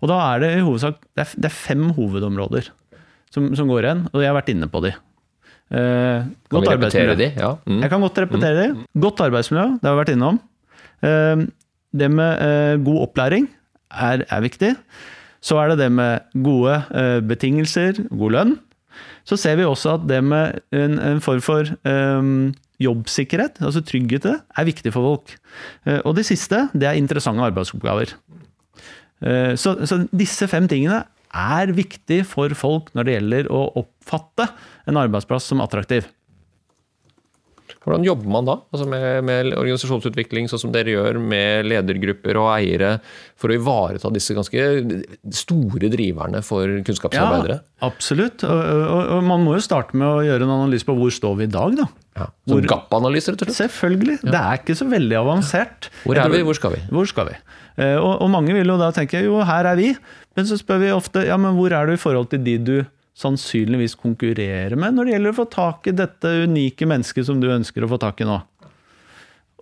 Og 0.00 0.10
da 0.10 0.18
er 0.32 0.42
det 0.42 0.50
i 0.56 0.64
hovedsak 0.66 0.98
det 1.14 1.24
er, 1.26 1.36
det 1.38 1.50
er 1.50 1.60
fem 1.60 1.90
hovedområder 1.94 2.72
som, 3.30 3.52
som 3.54 3.70
går 3.70 3.86
igjen, 3.86 4.04
og 4.10 4.24
jeg 4.24 4.32
har 4.32 4.38
vært 4.40 4.52
inne 4.52 4.70
på 4.70 4.82
de. 4.82 4.94
Eh, 5.70 6.24
Kan 6.50 6.64
vi 6.64 6.68
repetere 6.72 7.14
de? 7.18 7.28
Ja. 7.38 7.52
Mm. 7.66 7.80
Jeg 7.84 7.90
kan 7.92 8.00
godt 8.02 8.18
repetere 8.18 8.56
det. 8.58 8.68
Godt 9.00 9.20
arbeidsmiljø, 9.20 9.66
det 9.78 9.86
har 9.86 9.94
vi 9.96 10.02
vært 10.04 10.14
innom. 10.16 10.40
Eh, 11.02 11.46
Det 11.92 12.08
med 12.10 12.42
eh, 12.42 12.76
god 12.86 13.00
opplæring 13.08 13.48
er, 13.90 14.24
er 14.30 14.40
viktig. 14.44 14.76
Så 15.42 15.56
er 15.58 15.68
det 15.72 15.78
det 15.78 15.92
med 15.92 16.20
gode 16.44 16.74
eh, 16.94 17.20
betingelser, 17.20 18.02
god 18.10 18.30
lønn. 18.36 18.52
Så 19.24 19.36
ser 19.38 19.56
vi 19.56 19.64
også 19.66 19.94
at 19.98 20.06
det 20.08 20.20
med 20.24 20.60
en, 20.72 20.98
en 20.98 21.20
form 21.20 21.40
for 21.42 21.66
eh, 21.66 22.52
jobbsikkerhet, 22.80 23.58
altså 23.60 23.82
trygghet, 23.84 24.26
er 24.26 24.64
viktig 24.64 24.92
for 24.94 25.02
folk. 25.02 25.34
Eh, 25.86 26.00
Og 26.04 26.14
det 26.16 26.26
siste, 26.26 26.68
det 26.74 26.86
er 26.88 26.98
interessante 26.98 27.42
arbeidsoppgaver. 27.42 28.14
Eh, 29.22 29.54
Så, 29.56 29.74
så 29.86 30.06
disse 30.16 30.46
fem 30.48 30.68
tingene 30.68 31.02
er 31.30 31.74
viktig 31.74 32.22
for 32.28 32.52
folk 32.58 32.90
når 32.96 33.06
det 33.06 33.18
gjelder 33.18 33.50
å 33.54 33.66
oppfatte 33.82 34.48
en 34.90 34.98
arbeidsplass 35.00 35.50
som 35.50 35.62
attraktiv. 35.64 36.08
Hvordan 37.80 38.04
jobber 38.04 38.28
man 38.28 38.48
da? 38.48 38.56
Altså 38.74 38.84
med, 38.90 39.04
med 39.24 39.54
organisasjonsutvikling, 39.56 40.50
sånn 40.50 40.60
som 40.64 40.72
dere 40.74 40.92
gjør, 40.92 41.20
med 41.22 41.68
ledergrupper 41.70 42.36
og 42.40 42.50
eiere, 42.52 42.96
for 43.40 43.52
å 43.52 43.56
ivareta 43.56 44.10
disse 44.12 44.36
ganske 44.36 44.66
store 45.38 45.88
driverne 45.92 46.42
for 46.44 46.80
kunnskapsarbeidere? 46.86 47.60
Ja, 47.62 47.88
absolutt. 47.88 48.44
Og, 48.44 48.60
og, 48.60 49.00
og 49.16 49.24
man 49.30 49.46
må 49.46 49.56
jo 49.56 49.64
starte 49.64 49.96
med 49.96 50.08
å 50.10 50.20
gjøre 50.26 50.44
en 50.44 50.54
analyse 50.58 50.88
på 50.88 50.96
hvor 50.98 51.14
står 51.14 51.40
vi 51.40 51.48
i 51.48 51.54
dag, 51.54 51.78
da. 51.80 51.88
Ja. 52.20 52.28
Gap-analyse, 52.68 53.32
rett 53.32 53.46
og 53.46 53.48
slett? 53.48 53.70
Selvfølgelig. 53.70 54.18
Det 54.26 54.36
er 54.36 54.60
ikke 54.60 54.76
så 54.76 54.88
veldig 54.90 55.18
avansert. 55.22 55.88
Hvor 56.04 56.20
er 56.20 56.34
vi? 56.34 56.44
Hvor 56.44 56.58
skal 56.58 56.76
vi? 56.76 56.84
Hvor 56.90 57.08
skal 57.08 57.30
vi? 57.30 57.38
Eh, 57.80 57.96
Og, 57.96 58.20
og 58.20 58.30
mange 58.32 58.54
vil 58.56 58.68
jo 58.68 58.78
da 58.80 58.90
tenke 58.94 59.22
jo, 59.24 59.40
her 59.46 59.68
er 59.72 59.78
vi. 59.80 59.92
Men 60.36 60.48
så 60.48 60.58
spør 60.60 60.82
vi 60.82 60.92
ofte 60.94 61.24
ja, 61.26 61.38
men 61.40 61.56
hvor 61.56 61.72
er 61.74 61.88
du 61.88 61.96
i 61.96 62.00
forhold 62.00 62.30
til 62.32 62.44
de 62.44 62.56
du 62.60 62.76
sannsynligvis 63.20 63.96
konkurrerer 64.00 64.78
med 64.80 64.94
når 64.96 65.08
det 65.08 65.14
gjelder 65.16 65.32
å 65.34 65.38
få 65.40 65.44
tak 65.52 65.88
i 65.90 65.96
dette 65.96 66.30
unike 66.46 66.86
mennesket 66.88 67.26
som 67.26 67.40
du 67.42 67.50
ønsker 67.52 67.84
å 67.84 67.90
få 67.90 67.98
tak 68.00 68.22
i 68.22 68.28
nå. 68.28 68.38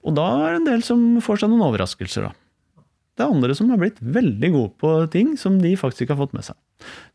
Og 0.07 0.15
da 0.15 0.27
er 0.45 0.53
det 0.53 0.61
en 0.61 0.69
del 0.69 0.85
som 0.87 1.01
får 1.25 1.43
seg 1.43 1.51
noen 1.51 1.65
overraskelser, 1.67 2.29
da. 2.29 2.85
Det 3.19 3.25
er 3.25 3.33
andre 3.35 3.55
som 3.59 3.71
har 3.73 3.81
blitt 3.81 3.99
veldig 3.99 4.51
gode 4.55 4.73
på 4.79 4.93
ting 5.11 5.33
som 5.41 5.57
de 5.59 5.73
faktisk 5.81 6.05
ikke 6.05 6.15
har 6.15 6.21
fått 6.21 6.37
med 6.39 6.47
seg. 6.47 6.55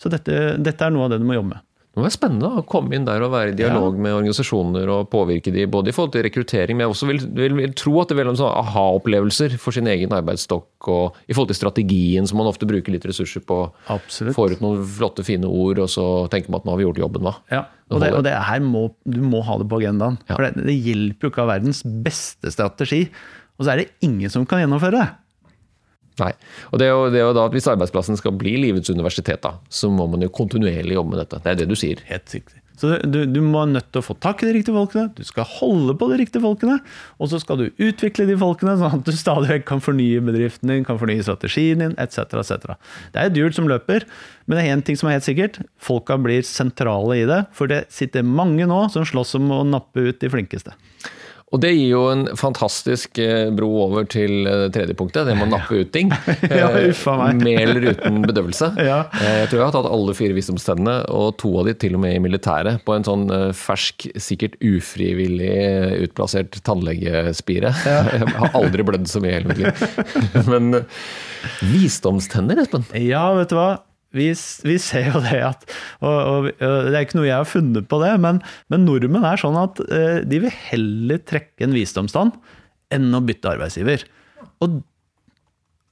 Så 0.02 0.12
dette, 0.12 0.58
dette 0.60 0.84
er 0.84 0.92
noe 0.92 1.06
av 1.08 1.14
det 1.14 1.22
du 1.22 1.28
må 1.30 1.38
jobbe 1.38 1.54
med. 1.54 1.64
Det 1.94 2.02
må 2.02 2.08
være 2.08 2.16
spennende 2.16 2.50
å 2.58 2.62
komme 2.66 2.96
inn 2.98 3.04
der 3.06 3.22
og 3.22 3.36
være 3.36 3.52
i 3.52 3.58
dialog 3.58 4.00
med 4.02 4.16
organisasjoner 4.18 4.90
og 4.90 5.12
påvirke 5.12 5.52
de, 5.54 5.68
både 5.70 5.92
i 5.92 5.94
forhold 5.94 6.16
til 6.16 6.24
rekruttering, 6.26 6.74
men 6.74 6.88
jeg 6.88 6.94
også 6.96 7.10
vil, 7.12 7.20
vil, 7.38 7.54
vil 7.60 7.76
tro 7.78 7.94
at 8.02 8.10
det 8.10 8.18
vil 8.18 8.26
være 8.32 8.40
sånne 8.40 8.64
aha-opplevelser 8.64 9.54
for 9.62 9.78
sin 9.78 9.86
egen 9.92 10.16
arbeidsstokk, 10.18 10.90
og 10.90 11.20
i 11.30 11.36
forhold 11.36 11.52
til 11.52 11.60
strategien, 11.60 12.26
som 12.26 12.42
man 12.42 12.50
ofte 12.50 12.66
bruker 12.66 12.96
litt 12.96 13.06
ressurser 13.06 13.46
på. 13.46 13.60
Absolutt. 13.94 14.34
Får 14.34 14.58
ut 14.58 14.66
noen 14.66 14.82
flotte, 14.90 15.22
fine 15.28 15.46
ord, 15.46 15.84
og 15.86 15.94
så 15.94 16.08
tenker 16.34 16.50
man 16.50 16.64
at 16.64 16.66
nå 16.66 16.74
har 16.74 16.82
vi 16.82 16.88
gjort 16.88 17.04
jobben, 17.06 17.30
hva? 17.30 17.38
Ja, 17.54 17.62
og 17.94 18.02
det, 18.02 18.10
og 18.18 18.26
det 18.26 18.34
her 18.50 18.66
må, 18.66 18.88
du 19.06 19.22
må 19.22 19.46
ha 19.46 19.62
det 19.62 19.70
på 19.70 19.84
agendaen. 19.84 20.18
Ja. 20.26 20.34
For 20.34 20.48
det, 20.48 20.66
det 20.66 20.74
hjelper 20.74 21.30
jo 21.30 21.36
ikke 21.36 21.44
å 21.44 21.46
ha 21.46 21.54
verdens 21.54 21.86
beste 21.86 22.50
strategi, 22.58 23.06
og 23.54 23.68
så 23.68 23.76
er 23.76 23.84
det 23.84 23.92
ingen 24.02 24.34
som 24.34 24.50
kan 24.50 24.66
gjennomføre 24.66 24.98
det. 24.98 25.12
Nei. 26.22 26.34
Og 26.70 26.82
det 26.82 26.88
er, 26.88 26.92
jo, 26.94 27.06
det 27.10 27.22
er 27.22 27.24
jo 27.26 27.38
da 27.38 27.48
at 27.50 27.56
Hvis 27.56 27.70
arbeidsplassen 27.72 28.20
skal 28.20 28.36
bli 28.38 28.54
livets 28.62 28.92
universitet, 28.94 29.42
da, 29.46 29.56
så 29.70 29.90
må 29.90 30.06
man 30.12 30.22
jo 30.22 30.34
kontinuerlig 30.34 31.00
jobbe 31.00 31.16
med 31.16 31.24
dette. 31.24 31.42
Det 31.42 31.54
er 31.54 31.64
det 31.64 31.72
du 31.72 31.80
sier. 31.80 32.04
Helt 32.10 32.36
riktig. 32.36 32.60
Så 32.80 32.90
du, 33.06 33.20
du 33.30 33.40
må 33.46 33.62
nødt 33.70 33.92
til 33.94 34.02
å 34.02 34.06
få 34.06 34.16
tak 34.22 34.42
i 34.42 34.48
de 34.48 34.56
riktige 34.56 34.76
folkene, 34.76 35.06
du 35.14 35.22
skal 35.28 35.46
holde 35.60 35.94
på 36.00 36.08
de 36.10 36.18
riktige 36.24 36.42
folkene, 36.44 36.80
og 37.22 37.30
så 37.32 37.38
skal 37.42 37.60
du 37.62 37.84
utvikle 37.86 38.26
de 38.28 38.38
folkene, 38.40 38.74
sånn 38.82 38.98
at 38.98 39.06
du 39.06 39.14
stadig 39.16 39.60
kan 39.70 39.84
fornye 39.84 40.24
bedriften 40.26 40.72
din, 40.72 40.86
kan 40.88 40.98
fornye 41.00 41.24
strategien 41.24 41.84
din, 41.84 41.94
etc. 42.02 42.34
etc. 42.42 42.74
Det 43.14 43.22
er 43.22 43.30
et 43.30 43.38
hjul 43.38 43.54
som 43.56 43.70
løper, 43.70 44.08
men 44.48 44.58
det 44.58 44.66
er 44.66 44.74
én 44.74 44.84
ting 44.86 44.98
som 45.00 45.10
er 45.10 45.20
helt 45.20 45.28
sikkert. 45.28 45.62
Folka 45.78 46.18
blir 46.20 46.42
sentrale 46.48 47.22
i 47.22 47.28
det, 47.30 47.44
for 47.56 47.70
det 47.72 47.86
sitter 47.94 48.26
mange 48.26 48.66
nå 48.70 48.82
som 48.94 49.06
slåss 49.08 49.38
om 49.40 49.54
å 49.54 49.64
nappe 49.70 50.10
ut 50.10 50.20
de 50.20 50.34
flinkeste. 50.34 50.74
Og 51.54 51.62
det 51.62 51.70
gir 51.76 51.92
jo 51.92 52.00
en 52.10 52.24
fantastisk 52.40 53.20
eh, 53.22 53.52
bro 53.54 53.68
over 53.86 54.08
til 54.10 54.48
eh, 54.50 54.64
tredje 54.74 54.96
punktet, 54.98 55.28
det 55.28 55.36
med 55.38 55.46
å 55.48 55.52
nappe 55.58 55.84
ut 55.84 55.92
ting. 55.94 56.10
Ja, 56.50 56.72
Eh, 56.74 56.90
uffa 56.90 57.14
meg. 57.20 57.44
Med 57.46 57.60
eller 57.62 57.90
uten 57.94 58.24
bedøvelse. 58.26 58.72
Ja. 58.90 59.04
Jeg 59.22 59.50
tror 59.52 59.60
jeg 59.60 59.68
har 59.68 59.76
tatt 59.76 59.90
alle 59.94 60.16
fire 60.18 60.34
visdomstennene, 60.36 60.96
og 61.14 61.36
to 61.42 61.52
av 61.62 61.70
de 61.70 61.76
til 61.78 61.94
og 61.98 62.02
med 62.04 62.18
i 62.18 62.22
militæret, 62.24 62.82
på 62.88 62.96
en 62.98 63.06
sånn 63.06 63.28
fersk, 63.58 64.08
sikkert 64.20 64.58
ufrivillig 64.66 65.54
utplassert 66.08 66.58
tannlegespire. 66.66 67.72
Jeg 67.86 68.28
har 68.34 68.58
aldri 68.58 68.86
blødd 68.88 69.06
så 69.12 69.22
mye 69.24 69.36
i 69.36 69.38
hele 69.38 69.54
mitt 69.54 69.62
liv. 69.62 70.44
Men 70.50 70.82
visdomstenner, 71.62 72.60
Espen? 72.64 72.86
Ja, 72.98 73.28
vet 73.38 73.54
du 73.54 73.60
hva? 73.60 73.72
Vi, 74.14 74.30
vi 74.68 74.78
ser 74.82 75.08
jo 75.10 75.22
det 75.26 75.40
at 75.42 75.64
og, 76.04 76.14
og, 76.14 76.48
og 76.54 76.90
Det 76.90 76.94
er 76.94 77.06
ikke 77.06 77.18
noe 77.18 77.30
jeg 77.30 77.40
har 77.40 77.50
funnet 77.50 77.88
på 77.90 77.98
det, 78.04 78.12
men, 78.22 78.42
men 78.70 78.86
nordmenn 78.86 79.26
er 79.26 79.42
sånn 79.42 79.58
at 79.60 79.82
eh, 79.90 80.20
de 80.30 80.44
vil 80.46 80.58
heller 80.70 81.22
trekke 81.26 81.66
en 81.66 81.74
visdomstann 81.74 82.34
enn 82.94 83.10
å 83.18 83.24
bytte 83.26 83.56
arbeidsgiver. 83.56 84.06
Og 84.62 84.84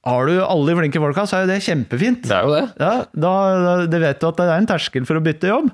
har 0.06 0.26
du 0.26 0.38
alle 0.42 0.70
de 0.70 0.78
flinke 0.78 1.02
folka, 1.02 1.26
så 1.26 1.38
er 1.38 1.44
jo 1.44 1.52
det 1.52 1.60
kjempefint. 1.66 2.24
Det 2.26 2.34
er 2.34 2.46
jo 2.46 2.54
det. 2.54 2.64
Ja, 2.82 2.94
da, 3.10 3.34
da 3.62 3.74
det 3.90 4.00
vet 4.02 4.22
du 4.22 4.26
at 4.30 4.40
det 4.40 4.48
er 4.48 4.56
en 4.62 4.70
terskel 4.70 5.06
for 5.06 5.18
å 5.18 5.22
bytte 5.22 5.50
jobb. 5.50 5.70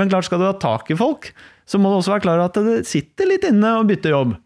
Men 0.00 0.12
klart 0.12 0.28
skal 0.28 0.40
du 0.40 0.46
ha 0.48 0.54
tak 0.60 0.88
i 0.92 0.96
folk, 0.96 1.28
så 1.68 1.80
må 1.80 1.90
du 1.90 1.98
også 1.98 2.14
være 2.14 2.24
klar 2.24 2.40
over 2.40 2.50
at 2.50 2.60
det 2.64 2.88
sitter 2.88 3.28
litt 3.28 3.44
inne 3.48 3.74
å 3.76 3.84
bytte 3.88 4.12
jobb. 4.12 4.36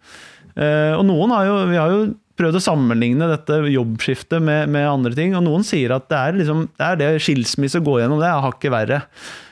Eh, 0.59 0.95
og 0.97 1.05
noen 1.07 1.35
har 1.35 1.47
jo, 1.47 1.57
vi 1.71 1.79
har 1.79 1.95
jo 1.95 2.01
prøvd 2.41 2.57
å 2.59 2.65
sammenligne 2.65 3.29
dette 3.31 3.61
jobbskiftet 3.75 4.41
med, 4.43 4.73
med 4.73 4.89
andre 4.89 5.13
ting, 5.19 5.37
og 5.39 5.45
noen 5.47 5.67
sier 5.67 5.93
at 5.99 6.09
det 6.11 6.19
er, 6.25 6.41
liksom, 6.41 6.67
det, 6.73 6.89
er 6.89 6.99
det 7.05 7.13
skilsmisse 7.25 7.85
går 7.85 8.03
gjennom, 8.07 8.21
det 8.25 8.31
er 8.33 8.45
hakket 8.49 8.73
verre. 8.75 9.03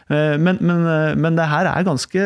Eh, 0.08 0.38
men, 0.40 0.56
men, 0.64 0.86
eh, 0.88 1.14
men 1.20 1.36
det 1.36 1.44
her 1.50 1.68
er 1.68 1.84
ganske 1.84 2.22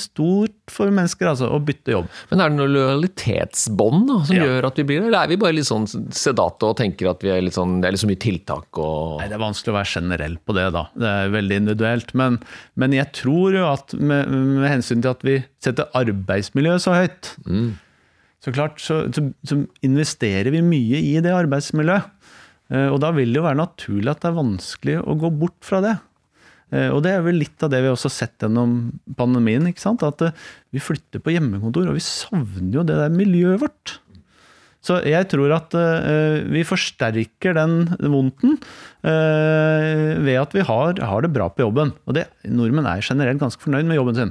stort 0.00 0.54
for 0.72 0.88
mennesker, 0.94 1.28
altså, 1.28 1.50
å 1.52 1.60
bytte 1.62 1.92
jobb. 1.92 2.08
Men 2.30 2.40
er 2.42 2.52
det 2.52 2.56
noe 2.62 2.72
lojalitetsbånd 2.72 4.06
da, 4.08 4.16
som 4.24 4.38
Ja. 4.38 4.46
gjør 4.48 4.68
at 4.70 4.80
vi 4.80 4.86
blir 4.88 5.02
det? 5.02 5.10
Eller 5.10 5.26
er 5.26 5.32
vi 5.34 5.38
bare 5.44 5.56
litt 5.58 5.68
sånn 5.68 5.84
sedate 5.86 6.70
og 6.70 6.76
tenker 6.80 7.10
at 7.12 7.20
vi 7.22 7.30
er 7.34 7.44
sånn, 7.52 7.76
det 7.82 7.90
er 7.90 7.96
litt 7.96 8.02
så 8.02 8.08
mye 8.10 8.22
tiltak 8.24 8.80
og 8.80 9.20
Nei, 9.20 9.28
Det 9.28 9.36
er 9.36 9.44
vanskelig 9.44 9.74
å 9.74 9.78
være 9.78 9.92
generell 9.92 10.38
på 10.48 10.56
det, 10.56 10.66
da. 10.72 10.86
Det 10.96 11.12
er 11.12 11.34
veldig 11.36 11.60
individuelt. 11.62 12.14
Men, 12.18 12.40
men 12.80 12.96
jeg 12.96 13.12
tror 13.20 13.52
jo 13.60 13.66
at 13.68 13.92
med, 14.00 14.32
med 14.32 14.70
hensyn 14.72 15.04
til 15.04 15.12
at 15.12 15.26
vi 15.26 15.36
setter 15.62 15.92
arbeidsmiljøet 15.92 16.82
så 16.88 16.96
høyt, 16.96 17.34
så 18.46 18.52
klart 18.54 18.78
så, 18.78 19.00
så, 19.10 19.24
så 19.42 19.58
investerer 19.82 20.52
vi 20.54 20.62
mye 20.62 21.00
i 21.02 21.16
det 21.18 21.32
arbeidsmiljøet. 21.34 22.12
Eh, 22.72 22.88
og 22.90 23.00
da 23.02 23.12
vil 23.14 23.32
det 23.32 23.40
jo 23.40 23.46
være 23.46 23.60
naturlig 23.60 24.12
at 24.12 24.22
det 24.22 24.30
er 24.30 24.38
vanskelig 24.40 25.00
å 25.02 25.16
gå 25.18 25.32
bort 25.42 25.58
fra 25.66 25.82
det. 25.84 25.96
Eh, 26.74 26.88
og 26.94 27.02
det 27.06 27.14
er 27.14 27.26
vel 27.26 27.40
litt 27.42 27.62
av 27.62 27.72
det 27.72 27.82
vi 27.84 27.90
også 27.92 28.10
har 28.10 28.16
sett 28.16 28.46
gjennom 28.46 28.78
pandemien. 29.18 29.66
ikke 29.66 29.82
sant? 29.82 30.06
At 30.06 30.22
eh, 30.26 30.34
vi 30.74 30.82
flytter 30.82 31.22
på 31.22 31.34
hjemmekontor, 31.34 31.90
og 31.90 31.98
vi 31.98 32.06
savner 32.06 32.80
jo 32.80 32.86
det 32.86 32.98
der 33.02 33.14
miljøet 33.14 33.62
vårt. 33.66 34.00
Så 34.86 35.00
jeg 35.02 35.26
tror 35.26 35.50
at 35.50 35.72
vi 36.46 36.60
forsterker 36.62 37.56
den 37.56 37.88
vondten 38.06 38.52
ved 39.02 40.36
at 40.38 40.52
vi 40.54 40.62
har, 40.62 41.00
har, 41.02 41.24
det 41.24 41.32
bra 41.34 41.48
på 41.50 41.64
jobben. 41.64 41.90
Og 42.06 42.14
det, 42.14 42.28
nordmenn 42.46 42.86
er 42.86 43.02
generelt 43.02 43.40
ganske 43.40 43.64
fornøyd 43.64 43.88
med 43.88 43.98
jobben 43.98 44.14
sin. 44.20 44.30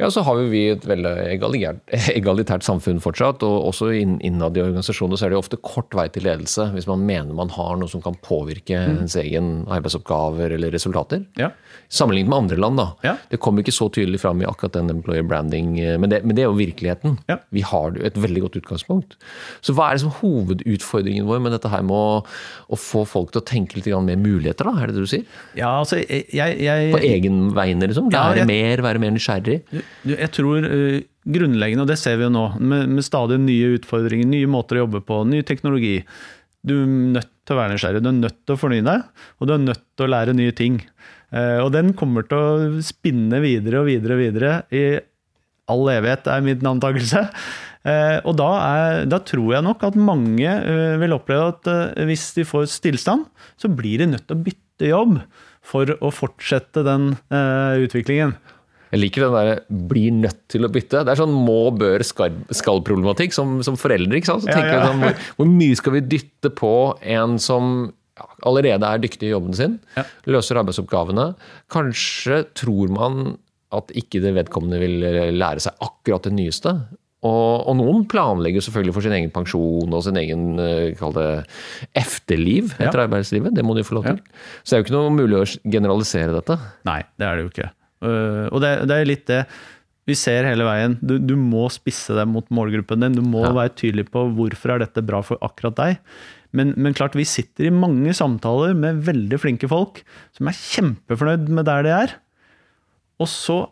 Ja, 0.00 0.08
så 0.10 0.24
har 0.26 0.40
vi 0.50 0.64
et 0.72 0.84
veldig 0.88 1.12
egalitært 2.18 2.66
samfunn 2.66 2.98
fortsatt. 3.02 3.44
og 3.46 3.68
Også 3.70 3.92
innad 3.94 4.58
i 4.58 4.64
organisasjoner 4.64 5.18
så 5.18 5.28
er 5.28 5.34
det 5.34 5.38
ofte 5.38 5.60
kort 5.62 5.94
vei 5.94 6.08
til 6.10 6.26
ledelse 6.26 6.66
hvis 6.74 6.88
man 6.90 7.04
mener 7.06 7.36
man 7.36 7.52
har 7.54 7.76
noe 7.78 7.90
som 7.90 8.02
kan 8.02 8.16
påvirke 8.24 8.74
mm. 8.74 8.96
ens 9.04 9.14
egen 9.20 9.52
arbeidsoppgaver 9.70 10.56
eller 10.56 10.74
resultater. 10.74 11.22
Ja. 11.38 11.52
Sammenlignet 11.94 12.32
med 12.32 12.38
andre 12.42 12.58
land. 12.58 12.80
da. 12.80 12.88
Ja. 13.06 13.14
Det 13.30 13.38
kommer 13.44 13.62
ikke 13.62 13.76
så 13.76 13.86
tydelig 13.94 14.18
fram 14.24 14.42
i 14.42 14.48
akkurat 14.48 14.74
den 14.74 14.90
employer 14.96 15.26
branding, 15.30 15.78
eh, 15.78 15.94
men 16.00 16.10
det, 16.10 16.24
men 16.26 16.34
det 16.34 16.42
er 16.42 16.50
jo 16.50 16.58
virkeligheten. 16.58 17.18
Ja. 17.30 17.38
Vi 17.54 17.62
har 17.62 17.94
et 18.02 18.18
veldig 18.18 18.44
godt 18.48 18.58
utgangspunkt. 18.64 19.14
Så 19.62 19.76
hva 19.76 19.92
er 19.92 20.00
liksom 20.00 20.16
hovedutfordringen 20.18 21.30
vår 21.30 21.42
med 21.44 21.54
dette 21.54 21.70
her 21.70 21.86
med 21.86 21.94
å, 21.94 22.18
å, 22.66 22.80
få 22.80 23.04
folk 23.06 23.30
til 23.30 23.44
å 23.44 23.46
tenke 23.46 23.78
litt 23.78 23.90
mer 23.94 24.18
muligheter, 24.18 24.66
da? 24.66 24.74
Er 24.82 24.90
det 24.90 24.98
det 24.98 25.06
du 25.06 25.12
sier? 25.14 25.40
Ja, 25.54 25.70
altså, 25.84 26.00
jeg, 26.02 26.26
jeg, 26.34 26.90
På 26.90 26.98
egen 26.98 27.40
vegne, 27.54 27.92
liksom? 27.92 28.10
Lære 28.10 28.42
jeg, 28.42 28.50
mer, 28.50 28.82
være 28.88 29.02
mer 29.06 29.14
nysgjerrig? 29.14 29.60
Jeg 30.04 30.30
tror 30.36 30.66
uh, 30.68 31.00
grunnleggende, 31.24 31.84
og 31.86 31.90
det 31.90 31.98
ser 32.00 32.18
vi 32.20 32.26
jo 32.26 32.32
nå, 32.32 32.44
med, 32.60 32.90
med, 32.92 33.04
stadig 33.06 33.38
nye 33.40 33.74
utfordringer, 33.78 34.28
nye 34.28 34.50
måter 34.50 34.78
å 34.78 34.84
jobbe 34.84 35.00
på, 35.08 35.22
ny 35.28 35.40
teknologi. 35.48 35.96
Du 36.64 36.76
er 36.82 36.90
nødt 37.16 37.30
til 37.44 37.56
å 37.56 37.60
være 37.60 37.74
nysgjerrig, 37.74 38.02
du 38.04 38.10
er 38.10 38.18
nødt 38.18 38.40
til 38.44 38.56
å 38.56 38.60
fornye 38.60 38.84
deg, 38.84 39.06
og 39.38 39.48
du 39.48 39.54
er 39.56 39.64
nødt 39.64 39.84
til 39.96 40.06
å 40.06 40.12
lære 40.12 40.36
nye 40.36 40.54
ting. 40.56 40.82
Uh, 41.32 41.64
og 41.64 41.72
den 41.76 41.94
kommer 41.96 42.28
til 42.28 42.40
å 42.40 42.82
spinne 42.84 43.40
videre 43.44 43.80
og 43.80 43.88
videre 43.88 44.16
og 44.16 44.22
videre 44.22 44.56
i 44.72 44.84
all 45.72 45.88
evighet, 45.88 46.28
er 46.28 46.44
min 46.44 46.68
antakelse. 46.74 47.24
Uh, 47.84 48.20
og 48.28 48.36
da, 48.40 48.50
er, 48.64 49.00
da, 49.08 49.22
tror 49.24 49.56
jeg 49.56 49.64
nok 49.64 49.88
at 49.88 49.96
mange 49.96 50.52
vil 51.00 51.16
oppleve 51.16 51.54
at 51.54 52.04
hvis 52.08 52.30
de 52.36 52.44
får 52.48 52.68
stillstand, 52.76 53.24
så 53.60 53.72
blir 53.72 54.04
de 54.04 54.12
nødt 54.12 54.28
til 54.28 54.36
å 54.36 54.44
bytte 54.44 54.92
jobb 54.92 55.18
for 55.64 55.88
å 56.04 56.10
fortsette 56.12 56.84
den 56.84 57.14
utviklingen. 57.32 58.34
Jeg 58.94 59.02
liker 59.02 59.26
den 59.26 59.34
der 59.34 59.60
'blir 59.66 60.14
nødt 60.14 60.40
til 60.48 60.66
å 60.66 60.70
bytte'. 60.70 61.02
Det 61.02 61.10
er 61.10 61.18
sånn 61.18 61.34
må, 61.34 61.74
bør, 61.74 62.04
skal-problematikk 62.06 63.34
som, 63.34 63.58
som, 63.66 63.74
foreldre. 63.80 64.20
ikke 64.20 64.30
sant? 64.30 64.46
Så 64.46 64.52
tenker 64.54 64.70
ja, 64.70 64.78
ja. 64.78 64.86
Sånn, 64.92 65.02
hvor, 65.02 65.28
hvor, 65.40 65.50
mye 65.50 65.78
skal 65.80 65.96
vi 65.96 66.06
dytte 66.14 66.52
på 66.54 66.74
en 67.02 67.38
som 67.42 67.72
ja, 68.14 68.28
allerede 68.46 68.86
er 68.86 69.02
dyktig 69.02 69.26
i 69.26 69.34
jobben 69.34 69.58
sin, 69.58 69.80
ja. 69.98 70.06
løser 70.30 70.62
arbeidsoppgavene? 70.62 71.32
Kanskje 71.74 72.44
tror 72.54 72.94
man 72.94 73.34
at 73.74 73.90
ikke 73.98 74.22
det 74.22 74.36
vedkommende 74.36 74.78
vil 74.78 75.00
lære 75.34 75.64
seg 75.64 75.74
akkurat 75.82 76.28
det 76.28 76.36
nyeste. 76.36 76.76
Og, 77.24 77.64
og, 77.64 77.72
noen 77.80 78.02
planlegger 78.06 78.62
selvfølgelig 78.62 78.94
for 78.94 79.06
sin 79.06 79.14
egen 79.16 79.30
pensjon 79.32 79.94
og 79.96 80.02
sin 80.04 80.18
egen 80.20 80.60
eh, 80.60 80.90
kall 80.98 81.14
det, 81.16 81.28
efterliv 81.96 82.74
etter 82.76 83.00
ja. 83.00 83.06
arbeidslivet. 83.08 83.56
Det 83.56 83.64
må 83.64 83.74
de 83.74 83.86
få 83.86 83.98
lov 83.98 84.10
til. 84.10 84.20
Så 84.60 84.74
det 84.74 84.76
er 84.76 84.82
jo 84.82 84.86
ikke 84.86 84.98
noe 84.98 85.14
mulig 85.14 85.40
å 85.40 85.46
generalisere 85.64 86.36
dette. 86.36 86.58
Nei, 86.86 87.00
det 87.18 87.26
er 87.26 87.40
det 87.40 87.46
jo 87.46 87.54
ikke. 87.54 87.70
Øh, 88.02 88.46
og 88.50 88.60
det, 88.64 88.74
det, 88.90 88.96
er 88.96 89.08
litt 89.08 89.26
det 89.30 89.44
vi 90.08 90.16
ser 90.18 90.44
hele 90.44 90.66
veien. 90.66 90.98
Du, 91.00 91.16
du 91.16 91.34
må 91.40 91.66
spisse 91.72 92.16
deg 92.16 92.28
mot 92.28 92.48
målgruppen 92.52 93.06
din. 93.06 93.16
Du 93.16 93.24
må 93.24 93.44
ja. 93.46 93.52
være 93.56 93.76
tydelig 93.80 94.08
på 94.12 94.26
hvorfor 94.36 94.74
er 94.74 94.84
dette 94.84 95.04
bra 95.06 95.22
for 95.24 95.40
akkurat 95.44 95.78
deg. 95.78 96.02
Men, 96.54 96.74
men, 96.78 96.94
klart, 96.94 97.16
vi 97.18 97.26
sitter 97.26 97.66
i 97.66 97.74
mange 97.74 98.12
samtaler 98.14 98.76
med 98.78 99.02
veldig 99.06 99.40
flinke 99.42 99.70
folk 99.70 100.02
som 100.36 100.50
er 100.50 100.58
kjempefornøyd 100.58 101.48
med 101.50 101.66
der 101.66 101.86
de 101.86 101.94
er. 101.94 102.18
Og 103.22 103.30
så 103.30 103.64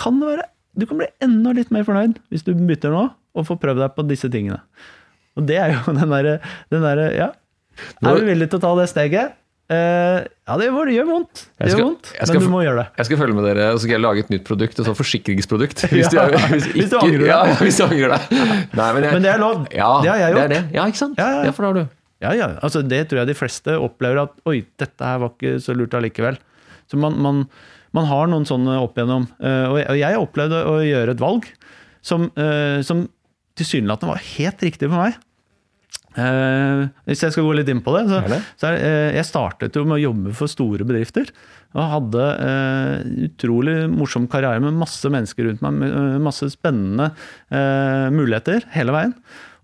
kan 0.00 0.18
det 0.20 0.32
være 0.32 0.50
Du 0.74 0.88
kan 0.90 0.98
bli 0.98 1.06
enda 1.22 1.52
litt 1.54 1.70
mer 1.70 1.84
fornøyd 1.86 2.16
hvis 2.34 2.42
du 2.42 2.50
bytter 2.58 2.90
nå, 2.90 3.06
og 3.14 3.46
får 3.46 3.60
prøvd 3.62 3.82
deg 3.84 3.92
på 3.94 4.04
disse 4.10 4.30
tingene. 4.30 4.58
Og 5.38 5.46
det 5.48 5.58
er 5.62 5.74
jo 5.76 5.94
den 5.98 6.10
derre 6.10 6.38
der, 6.70 7.02
Ja. 7.14 7.30
Er 8.06 8.20
vi 8.20 8.28
villig 8.28 8.46
til 8.50 8.60
å 8.60 8.62
ta 8.62 8.70
det 8.78 8.86
steget? 8.92 9.34
Uh, 9.64 10.20
ja, 10.44 10.56
det, 10.60 10.66
det, 10.68 10.92
gjør 10.92 11.06
vondt. 11.08 11.42
Det 11.56 11.70
skal, 11.70 11.78
gjør 11.78 11.86
vondt, 11.86 12.08
men 12.20 12.42
du 12.42 12.48
må 12.52 12.58
gjøre 12.66 12.82
det. 12.82 12.84
Jeg 13.00 13.08
skal 13.08 13.20
følge 13.22 13.36
med 13.38 13.46
dere, 13.48 13.68
og 13.72 13.78
så 13.78 13.86
skal 13.86 13.94
jeg 13.94 14.02
lage 14.04 14.24
et 14.26 14.32
nytt 14.34 14.44
produkt. 14.44 14.76
Et 14.76 14.88
sånt 14.90 14.98
forsikringsprodukt. 14.98 15.84
Hvis, 15.94 16.10
ja, 16.12 16.26
du, 16.28 16.36
hvis, 16.52 16.66
hvis 16.74 16.90
du 16.92 16.96
angrer 16.98 17.24
ja, 17.30 17.38
hvis 17.64 17.78
du 17.80 17.84
angrer 17.86 18.12
deg. 18.12 18.34
Nei, 18.34 18.88
men, 18.96 19.06
jeg, 19.06 19.14
men, 19.16 19.24
det 19.24 19.30
er 19.32 19.40
lov. 19.40 19.62
Ja, 19.72 19.90
det 20.04 20.10
har 20.12 20.20
jeg 20.20 20.34
gjort. 20.36 20.52
Det. 20.52 20.60
Ja, 20.76 20.86
ikke 20.92 21.00
sant? 21.00 21.20
Ja, 21.22 21.28
ja. 21.46 21.54
for 21.56 21.64
det 21.64 21.70
har 21.70 21.78
du. 21.78 21.94
Ja, 22.24 22.34
ja. 22.36 22.50
Altså, 22.66 22.84
det 22.84 23.00
tror 23.08 23.22
jeg 23.22 23.32
de 23.32 23.38
fleste 23.38 23.78
opplever 23.80 24.24
at 24.26 24.36
Oi, 24.48 24.58
dette 24.80 25.08
her 25.08 25.22
var 25.22 25.32
ikke 25.32 25.56
så 25.64 25.76
lurt 25.76 25.96
allikevel. 25.96 26.36
Så 26.90 27.00
man, 27.00 27.16
man, 27.24 27.42
man 27.96 28.08
har 28.10 28.28
noen 28.28 28.44
sånne 28.48 28.76
opp 28.84 29.00
igjennom. 29.00 29.30
Uh, 29.40 29.80
og 29.80 29.96
jeg 29.96 30.20
opplevde 30.20 30.60
å 30.68 30.76
gjøre 30.84 31.16
et 31.16 31.24
valg 31.24 31.48
som, 32.04 32.28
uh, 32.36 32.84
som 32.84 33.06
tilsynelatende 33.56 34.12
var 34.12 34.28
helt 34.34 34.68
riktig 34.68 34.90
for 34.90 35.06
meg. 35.06 35.16
Uh, 36.14 36.86
hvis 37.08 37.24
jeg 37.24 37.34
skal 37.34 37.46
gå 37.46 37.54
litt 37.58 37.70
inn 37.72 37.80
på 37.82 37.90
det, 37.96 38.04
så, 38.06 38.20
så 38.60 38.68
er, 38.68 38.76
uh, 38.78 39.16
Jeg 39.16 39.26
startet 39.26 39.74
jo 39.74 39.82
med 39.82 39.98
å 39.98 40.04
jobbe 40.04 40.34
for 40.38 40.50
store 40.50 40.86
bedrifter. 40.86 41.32
Og 41.74 41.88
hadde 41.90 42.24
eh, 42.38 43.00
utrolig 43.26 43.72
morsom 43.90 44.28
karriere 44.30 44.62
med 44.62 44.76
masse 44.78 45.08
mennesker 45.10 45.48
rundt 45.48 45.64
meg. 45.64 45.80
Masse 46.22 46.46
spennende 46.52 47.08
muligheter 48.14 48.62
hele 48.76 48.94
veien. 48.94 49.16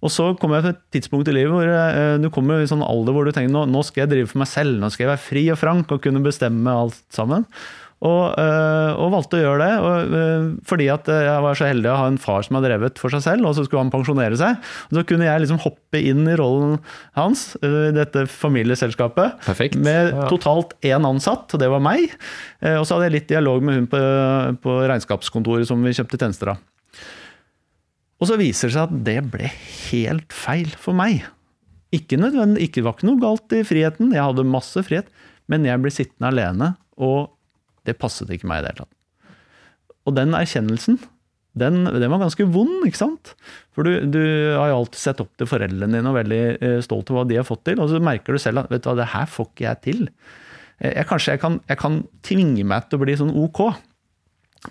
Og 0.03 0.11
så 0.11 0.27
kom 0.41 0.57
jeg 0.57 0.65
til 0.65 0.73
et 0.73 0.81
tidspunkt 0.97 1.31
i 1.31 1.37
livet 1.37 1.55
hvor 1.55 2.19
du 2.19 2.27
kommer 2.35 2.65
i 2.65 2.67
sånn 2.67 2.83
alder 2.83 3.15
hvor 3.15 3.29
du 3.29 3.31
tenker 3.37 3.55
nå, 3.55 3.63
nå 3.71 3.85
skal 3.87 4.09
jeg 4.09 4.13
drive 4.17 4.33
for 4.33 4.43
meg 4.43 4.51
selv. 4.51 4.81
Nå 4.83 4.91
skal 4.91 5.05
jeg 5.07 5.13
være 5.13 5.23
fri 5.29 5.45
og 5.55 5.61
frank 5.61 5.95
og 5.95 6.03
kunne 6.03 6.25
bestemme 6.27 6.75
alt 6.83 6.99
sammen. 7.15 7.47
Og, 8.01 8.33
øh, 8.41 8.93
og, 8.97 9.11
valgte 9.13 9.37
å 9.37 9.41
gjøre 9.43 9.61
det 9.61 9.73
og, 9.85 10.13
øh, 10.17 10.45
fordi 10.65 10.87
at 10.89 11.09
øh, 11.13 11.19
jeg 11.27 11.43
var 11.45 11.59
så 11.59 11.67
heldig 11.69 11.91
å 11.93 11.97
ha 11.99 12.07
en 12.09 12.17
far 12.21 12.47
som 12.47 12.57
hadde 12.57 12.71
drevet 12.71 13.01
for 13.03 13.13
seg 13.13 13.21
selv, 13.27 13.45
og 13.45 13.53
så 13.59 13.67
skulle 13.67 13.83
han 13.83 13.93
pensjonere 13.93 14.39
seg. 14.41 14.57
Og 14.89 14.97
så 14.97 15.03
kunne 15.11 15.27
jeg 15.29 15.43
liksom 15.43 15.61
hoppe 15.61 16.01
inn 16.01 16.25
i 16.25 16.37
rollen 16.41 16.79
hans 17.19 17.43
i 17.61 17.91
dette 17.93 18.25
familieselskapet 18.33 19.43
Perfekt. 19.45 19.77
med 19.77 20.15
ja. 20.15 20.29
totalt 20.33 20.73
én 20.81 21.05
ansatt, 21.05 21.53
og 21.53 21.61
det 21.61 21.69
var 21.69 21.83
meg. 21.85 22.15
Og 22.79 22.87
så 22.87 22.97
hadde 22.97 23.11
jeg 23.11 23.17
litt 23.19 23.29
dialog 23.33 23.65
med 23.65 23.77
hun 23.77 23.89
på, 23.93 24.01
på 24.65 24.77
regnskapskontoret 24.89 25.69
som 25.69 25.85
vi 25.85 25.93
kjøpte 25.97 26.21
tjenester 26.21 26.55
av. 26.55 26.63
Og 28.21 28.29
så 28.29 28.39
viser 28.41 28.69
det 28.69 28.77
seg 28.77 28.87
at 28.89 29.05
det 29.11 29.19
ble 29.33 29.51
helt 29.91 30.33
feil 30.37 30.73
for 30.81 30.97
meg. 30.97 31.27
Ikke 31.93 32.21
nødvendig, 32.21 32.69
ikke 32.69 32.85
var 32.87 32.97
ikke 32.97 33.09
noe 33.09 33.21
galt 33.21 33.57
i 33.57 33.65
friheten, 33.67 34.13
jeg 34.15 34.25
hadde 34.25 34.47
masse 34.47 34.85
frihet, 34.87 35.09
men 35.51 35.67
jeg 35.67 35.83
ble 35.83 35.93
sittende 35.93 36.31
alene 36.31 36.73
og 37.01 37.33
det 37.91 37.99
passet 38.01 38.31
ikke 38.33 38.49
meg 38.51 38.63
i 38.63 38.67
det 38.67 38.75
hele 38.75 38.87
tatt. 38.87 38.97
Og 40.09 40.17
den 40.17 40.37
erkjennelsen, 40.37 40.99
den, 41.61 41.83
den, 41.85 42.11
var 42.13 42.23
ganske 42.23 42.47
vond, 42.55 42.87
ikke 42.87 43.01
sant? 43.01 43.33
For 43.75 43.87
du, 43.87 44.07
du, 44.07 44.23
har 44.55 44.71
jo 44.71 44.79
alltid 44.81 45.03
sett 45.03 45.23
opp 45.23 45.33
til 45.39 45.51
foreldrene 45.51 45.99
dine 45.99 46.13
og 46.13 46.19
veldig 46.19 46.41
eh, 46.57 46.79
stolt 46.87 47.11
over 47.11 47.25
hva 47.25 47.31
de 47.31 47.41
har 47.41 47.47
fått 47.47 47.65
til, 47.67 47.83
og 47.83 47.91
så 47.91 48.01
merker 48.03 48.37
du 48.37 48.43
selv 48.43 48.63
at 48.63 48.71
vet 48.71 48.85
du 48.85 48.91
hva, 48.91 48.97
det 49.03 49.11
her 49.13 49.31
får 49.31 49.51
ikke 49.51 49.67
jeg 49.67 49.83
til. 49.89 50.03
Eh, 50.79 50.93
jeg, 50.95 51.07
kanskje 51.11 51.35
jeg 51.35 51.43
kan, 51.43 51.61
jeg 51.71 51.81
kan 51.83 52.03
tvinge 52.27 52.67
meg 52.71 52.87
til 52.87 53.01
å 53.01 53.05
bli 53.05 53.19
sånn 53.19 53.35
ok, 53.35 53.65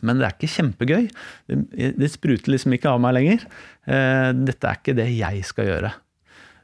men 0.06 0.22
det 0.22 0.28
er 0.28 0.38
ikke 0.38 0.54
kjempegøy. 0.54 1.10
Det, 1.50 1.90
det 1.98 2.12
spruter 2.14 2.54
liksom 2.54 2.76
ikke 2.78 2.94
av 2.94 3.02
meg 3.04 3.18
lenger. 3.18 3.46
Eh, 3.90 4.30
dette 4.38 4.70
er 4.70 4.80
ikke 4.80 4.98
det 4.98 5.10
jeg 5.12 5.44
skal 5.50 5.70
gjøre. 5.74 5.94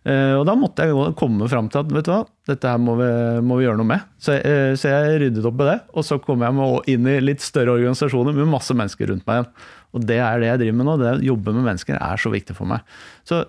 Eh, 0.06 0.36
og 0.38 0.44
da 0.46 0.54
måtte 0.54 0.86
jeg 0.86 1.14
komme 1.18 1.48
fram 1.50 1.66
til 1.74 1.82
at 1.82 1.90
vet 1.90 2.06
du 2.06 2.12
hva, 2.12 2.20
dette 2.46 2.70
her 2.70 2.82
må 2.82 2.94
vi, 3.00 3.08
må 3.42 3.58
vi 3.58 3.66
gjøre 3.66 3.80
noe 3.80 3.90
med. 3.90 4.04
Så, 4.22 4.36
eh, 4.38 4.76
så, 4.78 4.92
jeg 4.92 5.22
ryddet 5.24 5.48
opp 5.50 5.64
i 5.64 5.70
det, 5.72 5.80
og 5.98 6.06
så 6.06 6.20
kom 6.22 6.46
jeg 6.46 6.84
inn 6.94 7.10
i 7.10 7.16
litt 7.24 7.42
større 7.42 7.74
organisasjoner 7.80 8.38
med 8.38 8.52
masse 8.52 8.76
mennesker 8.78 9.10
rundt 9.10 9.26
meg 9.26 9.42
igjen. 9.42 9.50
Og 9.96 10.06
det 10.06 10.20
er 10.22 10.44
det 10.44 10.52
jeg 10.52 10.62
driver 10.62 10.78
med 10.78 10.90
nå. 10.90 10.96
Det 11.02 11.10
å 11.10 11.26
jobbe 11.32 11.56
med 11.56 11.66
mennesker 11.72 11.98
er 11.98 12.22
så 12.22 12.30
viktig 12.34 12.58
for 12.58 12.70
meg. 12.70 12.86
Så 13.26 13.42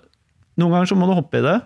noen 0.57 0.73
ganger 0.79 0.89
så 0.89 0.97
må 0.97 1.11
du 1.11 1.17
hoppe 1.19 1.43
i 1.43 1.45
det, 1.45 1.59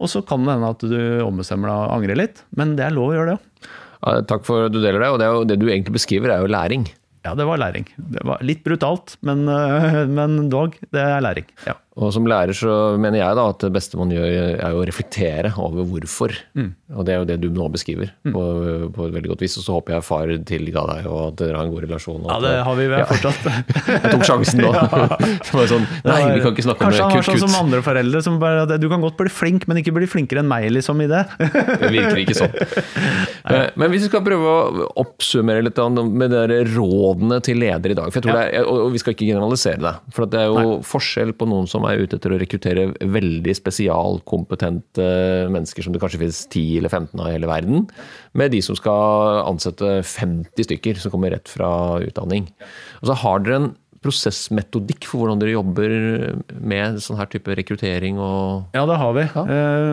og 0.00 0.08
så 0.08 0.24
kan 0.26 0.46
det 0.46 0.56
hende 0.56 0.72
at 0.72 0.88
du 0.88 0.98
ombestemmer 1.26 1.68
deg 1.68 1.84
og 1.84 1.94
angrer 1.98 2.20
litt. 2.22 2.42
Men 2.56 2.76
det 2.78 2.86
er 2.86 2.96
lov 2.96 3.12
å 3.12 3.16
gjøre 3.18 3.34
det 3.34 3.36
òg. 3.36 3.70
Ja, 4.02 4.16
takk 4.26 4.48
for 4.48 4.66
at 4.66 4.74
du 4.74 4.80
deler 4.80 5.04
det. 5.04 5.12
Og 5.12 5.20
det, 5.20 5.28
jo, 5.28 5.44
det, 5.46 5.60
du 5.60 5.68
egentlig 5.68 5.98
beskriver, 6.00 6.32
er 6.32 6.42
jo 6.42 6.50
læring. 6.50 6.88
Ja, 7.22 7.36
det 7.38 7.44
var 7.46 7.60
læring. 7.60 7.84
Det 8.00 8.24
var 8.26 8.40
litt 8.42 8.64
brutalt, 8.64 9.18
men, 9.26 9.44
men 10.16 10.48
dog. 10.50 10.80
Det 10.88 11.04
er 11.04 11.22
læring. 11.22 11.52
ja. 11.68 11.76
Og 12.00 12.08
som 12.14 12.24
lærer 12.24 12.56
så 12.56 12.96
mener 12.96 13.20
jeg 13.20 13.36
da 13.36 13.42
at 13.52 13.60
det 13.60 13.68
beste 13.74 13.98
man 14.00 14.12
gjør, 14.12 14.30
er 14.56 14.76
å 14.76 14.84
reflektere 14.88 15.50
over 15.60 15.84
hvorfor. 15.84 16.32
Mm. 16.56 16.70
Og 16.96 17.04
det 17.04 17.12
er 17.12 17.18
jo 17.20 17.26
det 17.28 17.36
du 17.42 17.50
nå 17.52 17.66
beskriver 17.72 18.14
på, 18.24 18.44
på 18.94 19.08
et 19.08 19.16
veldig 19.18 19.32
godt 19.34 19.44
vis. 19.44 19.58
Og 19.60 19.66
så 19.66 19.76
håper 19.76 19.98
jeg 19.98 20.06
far 20.06 20.32
tilga 20.48 20.84
deg, 20.88 21.08
og 21.10 21.20
at 21.26 21.42
dere 21.42 21.58
har 21.58 21.68
en 21.68 21.74
god 21.74 21.84
relasjon. 21.84 22.24
Ja, 22.30 22.38
det 22.40 22.54
har 22.64 22.78
vi 22.78 22.86
vel 22.94 23.04
fortsatt. 23.10 23.48
Jeg 23.92 24.12
tok 24.14 24.24
sjansen 24.24 24.62
nå. 24.62 24.70
ja. 24.78 25.66
sånn, 25.68 25.84
Nei, 26.06 26.16
vi 26.32 26.40
kan 26.42 26.54
ikke 26.54 26.64
snakke 26.64 26.86
om 26.86 26.92
Kanskje 26.92 27.02
han 27.02 27.14
var 27.14 27.26
sånn 27.26 27.42
som 27.42 27.56
andre 27.58 27.80
foreldre 27.84 28.22
som 28.24 28.38
bare 28.40 28.64
at 28.64 28.72
du 28.80 28.88
kan 28.90 29.04
godt 29.04 29.18
bli 29.20 29.32
flink, 29.32 29.66
men 29.68 29.82
ikke 29.82 29.94
bli 29.96 30.08
flinkere 30.08 30.42
enn 30.42 30.48
meg, 30.48 30.68
liksom, 30.72 31.02
i 31.04 31.08
det. 31.10 31.22
Det 31.42 31.92
virker 31.92 32.22
ikke 32.24 32.38
sånn. 32.38 32.56
Nei. 32.56 33.60
Men 33.82 33.90
hvis 33.92 34.04
vi 34.04 34.10
skal 34.10 34.22
prøve 34.24 34.48
å 34.48 34.88
oppsummere 35.02 35.64
litt 35.64 35.78
med 36.12 36.32
de 36.32 36.58
rådene 36.72 37.38
til 37.44 37.60
ledere 37.60 37.94
i 37.94 37.98
dag, 37.98 38.10
for 38.10 38.20
jeg 38.20 38.26
tror 38.26 38.38
det 38.38 38.44
er, 38.48 38.68
og 38.68 38.92
vi 38.94 39.00
skal 39.02 39.16
ikke 39.16 39.28
generalisere 39.28 39.82
det, 39.82 39.94
for 40.14 40.30
det 40.30 40.42
er 40.42 40.50
jo 40.52 40.76
forskjell 40.86 41.34
på 41.36 41.48
noen 41.50 41.68
som 41.70 41.81
er 41.88 42.02
ute 42.02 42.18
etter 42.18 42.34
å 42.34 42.38
rekruttere 42.40 42.86
veldig 43.00 43.54
spesialkompetente 43.58 45.06
mennesker 45.52 45.84
som 45.84 45.94
det 45.94 46.02
kanskje 46.02 46.22
finnes 46.22 46.42
10 46.48 46.80
eller 46.80 46.92
15 46.92 47.20
av 47.20 47.30
i 47.30 47.36
hele 47.36 47.50
verden, 47.50 47.86
med 48.38 48.54
de 48.54 48.62
som 48.64 48.78
skal 48.78 49.42
ansette 49.44 50.00
50 50.06 50.68
stykker 50.68 51.00
som 51.02 51.14
kommer 51.14 51.34
rett 51.34 51.50
fra 51.50 52.00
utdanning. 52.04 52.48
Og 53.02 53.10
så 53.10 53.18
har 53.24 53.42
dere 53.42 53.60
en 53.60 53.70
prosessmetodikk 54.02 55.06
for 55.08 55.22
hvordan 55.22 55.40
dere 55.42 55.54
jobber 55.54 55.92
med 56.58 56.98
sånn 57.02 57.18
her 57.20 57.30
type 57.32 57.54
rekruttering 57.58 58.18
og 58.22 58.74
Ja, 58.76 58.84
det 58.88 58.98
har 59.00 59.14
vi. 59.16 59.26
Ja. 59.30 59.44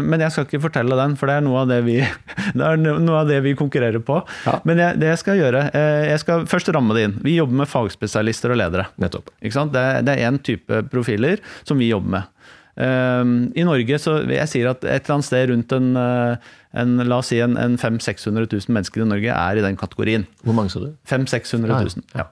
Men 0.04 0.24
jeg 0.24 0.34
skal 0.36 0.48
ikke 0.48 0.62
fortelle 0.68 0.98
den, 1.00 1.16
for 1.20 1.30
det 1.30 1.38
er 1.40 1.46
noe 1.46 1.64
av 1.64 1.72
det 1.72 1.80
vi, 1.88 2.00
det 2.58 2.72
noe 2.84 3.22
av 3.22 3.30
det 3.30 3.40
vi 3.46 3.56
konkurrerer 3.60 4.02
på. 4.06 4.22
Ja. 4.48 4.58
Men 4.68 4.82
jeg, 4.82 5.00
det 5.02 5.12
jeg 5.14 5.22
skal 5.24 5.40
gjøre 5.40 5.64
eh, 5.76 6.10
Jeg 6.12 6.24
skal 6.24 6.48
først 6.50 6.72
ramme 6.76 6.98
det 6.98 7.06
inn. 7.08 7.16
Vi 7.26 7.38
jobber 7.38 7.62
med 7.64 7.72
fagspesialister 7.72 8.54
og 8.56 8.62
ledere. 8.62 8.90
nettopp. 9.02 9.32
Det, 9.40 9.86
det 10.08 10.16
er 10.16 10.26
én 10.28 10.42
type 10.44 10.84
profiler 10.92 11.42
som 11.64 11.80
vi 11.80 11.92
jobber 11.92 12.20
med. 12.20 12.36
Um, 12.80 13.50
I 13.60 13.66
Norge 13.68 13.98
så 14.00 14.14
jeg 14.24 14.48
sier 14.48 14.70
at 14.72 14.86
et 14.88 15.04
eller 15.04 15.18
annet 15.18 15.28
sted 15.28 15.50
rundt 15.52 15.74
en, 15.76 15.90
uh, 16.00 16.54
en 16.80 16.94
la 17.04 17.18
oss 17.20 17.34
si 17.34 17.42
en, 17.44 17.58
en 17.60 17.76
500 17.76 18.06
600 18.06 18.48
000 18.48 18.72
mennesker 18.78 19.04
i 19.04 19.08
Norge 19.10 19.36
er 19.36 19.60
i 19.60 19.66
den 19.66 19.76
kategorien. 19.80 20.24
Hvor 20.48 20.56
mange 20.56 20.72
sa 20.72 20.80
du? 20.86 20.94
500 21.12 21.34
600 21.34 21.74
Ja, 21.74 21.82
000. 21.84 22.06
Ja. 22.16 22.28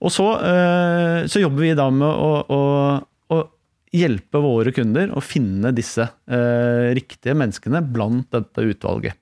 Og 0.00 0.14
så, 0.14 0.28
uh, 0.40 1.28
så 1.28 1.42
jobber 1.44 1.66
vi 1.66 1.74
da 1.76 1.90
med 1.92 2.08
å, 2.08 2.30
å, 2.48 2.60
å 3.36 3.42
hjelpe 3.92 4.40
våre 4.40 4.72
kunder 4.72 5.12
å 5.12 5.20
finne 5.24 5.74
disse 5.76 6.08
uh, 6.08 6.86
riktige 6.96 7.36
menneskene 7.36 7.84
blant 7.92 8.30
dette 8.32 8.64
utvalget. 8.72 9.20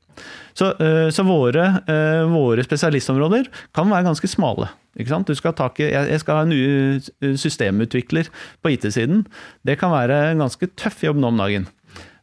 Så, 0.58 0.72
uh, 0.80 1.08
så 1.14 1.24
våre, 1.26 1.66
uh, 1.88 2.24
våre 2.32 2.64
spesialistområder 2.66 3.50
kan 3.76 3.90
være 3.90 4.08
ganske 4.10 4.30
smale. 4.30 4.70
Du 4.98 5.34
skal 5.38 5.54
ha 5.54 5.68
jeg 5.78 6.18
skal 6.24 6.40
ha 6.40 6.46
en 6.48 7.36
systemutvikler 7.38 8.26
på 8.64 8.72
IT-siden. 8.74 9.28
Det 9.62 9.76
kan 9.78 9.92
være 9.94 10.32
en 10.32 10.42
ganske 10.42 10.66
tøff 10.74 11.04
jobb 11.04 11.20
nå 11.22 11.30
om 11.30 11.38
dagen. 11.38 11.68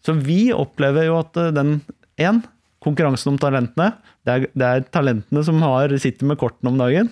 Så 0.04 0.18
vi 0.20 0.52
opplever 0.52 1.08
jo 1.08 1.16
at 1.22 1.40
den 1.56 1.78
én, 2.20 2.42
konkurransen 2.84 3.32
om 3.32 3.40
talentene. 3.40 3.94
Det 4.28 4.34
er, 4.34 4.48
det 4.52 4.68
er 4.68 4.86
talentene 4.92 5.46
som 5.48 5.64
har, 5.64 5.94
sitter 6.02 6.28
med 6.28 6.40
kortene 6.42 6.74
om 6.74 6.82
dagen. 6.82 7.10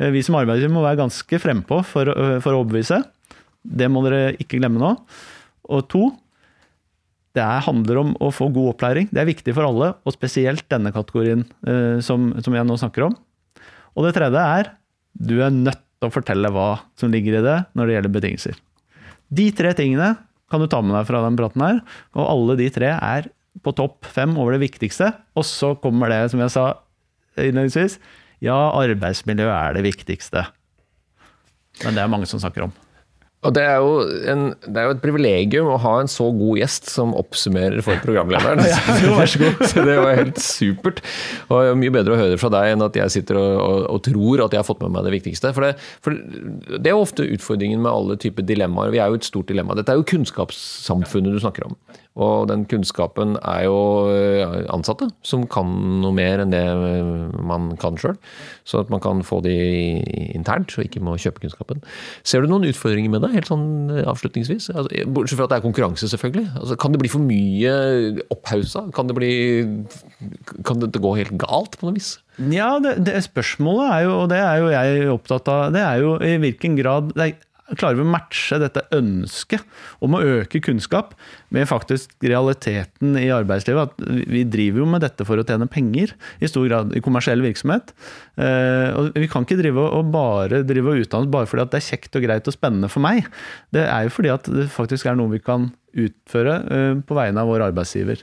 Eh, 0.00 0.10
Vi 0.10 0.24
som 0.26 0.36
arbeidsgiver 0.40 0.74
må 0.74 0.82
være 0.84 1.04
ganske 1.04 1.40
frempå 1.40 1.80
for, 1.86 2.10
for 2.42 2.50
å 2.50 2.64
overbevise. 2.64 3.04
Det 3.64 3.88
må 3.88 4.02
dere 4.04 4.34
ikke 4.36 4.58
glemme 4.58 4.82
nå. 4.82 4.92
Og 5.72 5.86
to, 5.88 6.08
det 7.34 7.42
er, 7.42 7.64
handler 7.66 7.98
om 8.00 8.12
å 8.22 8.30
få 8.34 8.48
god 8.54 8.74
opplæring. 8.74 9.08
Det 9.10 9.22
er 9.22 9.28
viktig 9.28 9.54
for 9.56 9.66
alle, 9.66 9.92
og 10.06 10.14
spesielt 10.14 10.66
denne 10.70 10.92
kategorien 10.94 11.42
eh, 11.66 11.98
som, 12.04 12.30
som 12.44 12.54
jeg 12.54 12.66
nå 12.68 12.76
snakker 12.78 13.08
om. 13.08 13.16
Og 13.94 14.06
det 14.06 14.14
tredje 14.16 14.42
er 14.58 14.70
du 15.14 15.36
er 15.42 15.54
nødt 15.54 15.82
til 15.98 16.10
å 16.10 16.14
fortelle 16.14 16.50
hva 16.54 16.68
som 16.98 17.12
ligger 17.14 17.38
i 17.38 17.44
det 17.44 17.58
når 17.78 17.86
det 17.86 17.96
gjelder 17.96 18.14
betingelser. 18.16 18.60
De 19.34 19.48
tre 19.56 19.72
tingene 19.78 20.14
kan 20.50 20.62
du 20.62 20.68
ta 20.70 20.80
med 20.84 20.94
deg 20.94 21.08
fra 21.08 21.22
den 21.24 21.38
praten 21.38 21.64
her, 21.64 21.80
og 22.14 22.28
alle 22.28 22.58
de 22.60 22.68
tre 22.74 22.92
er 22.94 23.30
på 23.64 23.74
topp 23.74 24.06
fem 24.14 24.34
over 24.38 24.54
det 24.54 24.64
viktigste. 24.66 25.10
Og 25.38 25.46
så 25.48 25.72
kommer 25.82 26.12
det, 26.12 26.20
som 26.30 26.42
jeg 26.42 26.52
sa 26.54 26.66
innledningsvis, 27.38 27.98
ja, 28.44 28.56
arbeidsmiljø 28.76 29.48
er 29.50 29.74
det 29.74 29.86
viktigste. 29.86 30.44
Men 31.82 31.96
det 31.96 32.04
er 32.04 32.10
mange 32.12 32.28
som 32.30 32.42
snakker 32.42 32.68
om. 32.68 32.74
Og 33.44 33.52
det 33.56 33.64
er, 33.64 33.76
jo 33.82 33.98
en, 34.32 34.44
det 34.64 34.80
er 34.80 34.88
jo 34.88 34.94
et 34.94 35.02
privilegium 35.02 35.68
å 35.74 35.78
ha 35.82 35.94
en 36.00 36.10
så 36.10 36.30
god 36.32 36.60
gjest 36.62 36.88
som 36.92 37.12
oppsummerer 37.18 37.84
for 37.84 38.00
programlederen. 38.04 38.64
ja, 38.72 38.78
vær 39.18 39.30
så 39.30 39.42
god. 39.42 39.64
så 39.68 39.84
det 39.84 39.96
var 40.00 40.16
helt 40.20 40.40
supert. 40.40 41.02
Og 41.50 41.58
det 41.60 41.74
er 41.74 41.80
mye 41.82 41.94
bedre 41.98 42.16
å 42.16 42.20
høre 42.22 42.38
fra 42.40 42.50
deg 42.54 42.72
enn 42.72 42.86
at 42.86 42.96
jeg 42.98 43.16
sitter 43.18 43.40
og, 43.40 43.50
og, 43.60 43.78
og 43.96 44.02
tror 44.08 44.46
at 44.46 44.56
jeg 44.56 44.62
har 44.62 44.68
fått 44.68 44.80
med 44.84 44.96
meg 44.96 45.08
det 45.08 45.14
viktigste. 45.18 45.52
For 45.56 45.68
det, 45.68 45.74
for 46.04 46.16
det 46.16 46.88
er 46.88 46.96
jo 46.96 47.04
ofte 47.04 47.28
utfordringen 47.36 47.84
med 47.84 47.92
alle 47.92 48.18
typer 48.20 48.46
dilemmaer. 48.48 48.94
Vi 48.94 49.02
er 49.04 49.12
jo 49.12 49.20
et 49.20 49.28
stort 49.28 49.52
dilemma. 49.52 49.76
Dette 49.76 49.92
er 49.92 50.00
jo 50.00 50.08
kunnskapssamfunnet 50.14 51.36
du 51.36 51.42
snakker 51.44 51.68
om. 51.68 51.76
Og 52.14 52.46
den 52.46 52.62
kunnskapen 52.70 53.34
er 53.42 53.64
jo 53.66 53.78
eh, 54.14 54.60
ansatte 54.70 55.08
som 55.26 55.48
kan 55.50 55.70
noe 55.98 56.14
mer 56.14 56.44
enn 56.44 56.52
det 56.52 56.62
man 57.42 57.72
kan 57.80 57.98
sjøl. 57.98 58.14
Så 58.62 58.84
at 58.84 58.92
man 58.92 59.02
kan 59.02 59.24
få 59.26 59.40
de 59.42 59.54
internt, 60.30 60.70
og 60.78 60.86
ikke 60.86 61.02
må 61.02 61.16
kjøpe 61.18 61.42
kunnskapen. 61.42 61.82
Ser 62.22 62.44
du 62.44 62.52
noen 62.52 62.68
utfordringer 62.68 63.10
med 63.10 63.26
det, 63.26 63.32
helt 63.34 63.50
sånn 63.50 63.66
eh, 63.90 64.06
avslutningsvis? 64.10 64.70
Altså, 64.76 65.02
bortsett 65.10 65.40
fra 65.40 65.48
at 65.48 65.56
det 65.56 65.58
er 65.58 65.66
konkurranse, 65.66 66.10
selvfølgelig. 66.12 66.52
Altså, 66.60 66.78
kan 66.78 66.94
det 66.94 67.02
bli 67.02 67.10
for 67.10 67.24
mye 67.24 67.74
opphausa? 68.30 68.86
Kan 68.94 69.10
det 69.10 69.18
bli 69.18 69.32
Kan 70.66 70.78
dette 70.82 71.02
gå 71.02 71.16
helt 71.18 71.34
galt 71.40 71.80
på 71.80 71.88
noe 71.88 71.96
vis? 71.96 72.14
Ja, 72.38 72.76
det, 72.82 72.96
det 73.06 73.18
spørsmålet 73.26 73.90
er 73.90 74.06
jo, 74.06 74.14
og 74.22 74.30
det 74.30 74.38
er 74.38 74.62
jo 74.62 74.70
jeg 74.70 75.10
opptatt 75.10 75.50
av, 75.50 75.66
det 75.74 75.82
er 75.82 76.00
jo 76.02 76.14
i 76.22 76.36
hvilken 76.42 76.78
grad 76.78 77.10
det 77.14 77.26
er, 77.26 77.34
Klarer 77.72 77.96
vi 77.96 78.04
å 78.04 78.10
matche 78.12 78.58
dette 78.60 78.82
ønsket 78.92 79.62
om 80.04 80.12
å 80.12 80.20
øke 80.20 80.60
kunnskap 80.60 81.14
med 81.54 81.64
faktisk 81.70 82.12
realiteten 82.20 83.16
i 83.16 83.30
arbeidslivet? 83.32 83.88
At 83.88 84.04
vi- 84.28 84.44
driver 84.44 84.82
jo 84.82 84.86
med 84.86 85.00
dette 85.00 85.24
for 85.24 85.40
å 85.40 85.46
tjene 85.46 85.70
penger, 85.70 86.12
i 86.40 86.46
stor 86.46 86.68
grad 86.68 86.92
i 86.94 87.00
kommersiell 87.00 87.40
virksomhet. 87.40 87.94
Eh, 88.36 88.92
og 88.92 89.14
vi 89.14 89.26
kan 89.26 89.44
ikke 89.46 89.56
drive 89.62 89.78
og 89.80 90.12
bare 90.12 90.62
drive 90.62 90.92
og 90.92 91.00
utdanne 91.06 91.30
bare 91.30 91.46
fordi 91.46 91.70
det 91.70 91.80
er 91.80 91.88
kjekt 91.96 92.16
og 92.16 92.22
greit 92.22 92.46
og 92.46 92.54
spennende 92.54 92.90
for 92.90 93.00
meg. 93.00 93.24
Det 93.72 93.88
er 93.88 94.04
jo 94.04 94.10
fordi 94.10 94.34
at 94.34 94.44
det 94.44 94.68
faktisk 94.68 95.06
er 95.06 95.16
noe 95.16 95.32
vi 95.32 95.40
kan 95.40 95.72
utføre 95.96 96.54
eh, 96.70 96.94
på 97.00 97.16
vegne 97.16 97.40
av 97.40 97.48
vår 97.48 97.72
arbeidsgiver. 97.72 98.20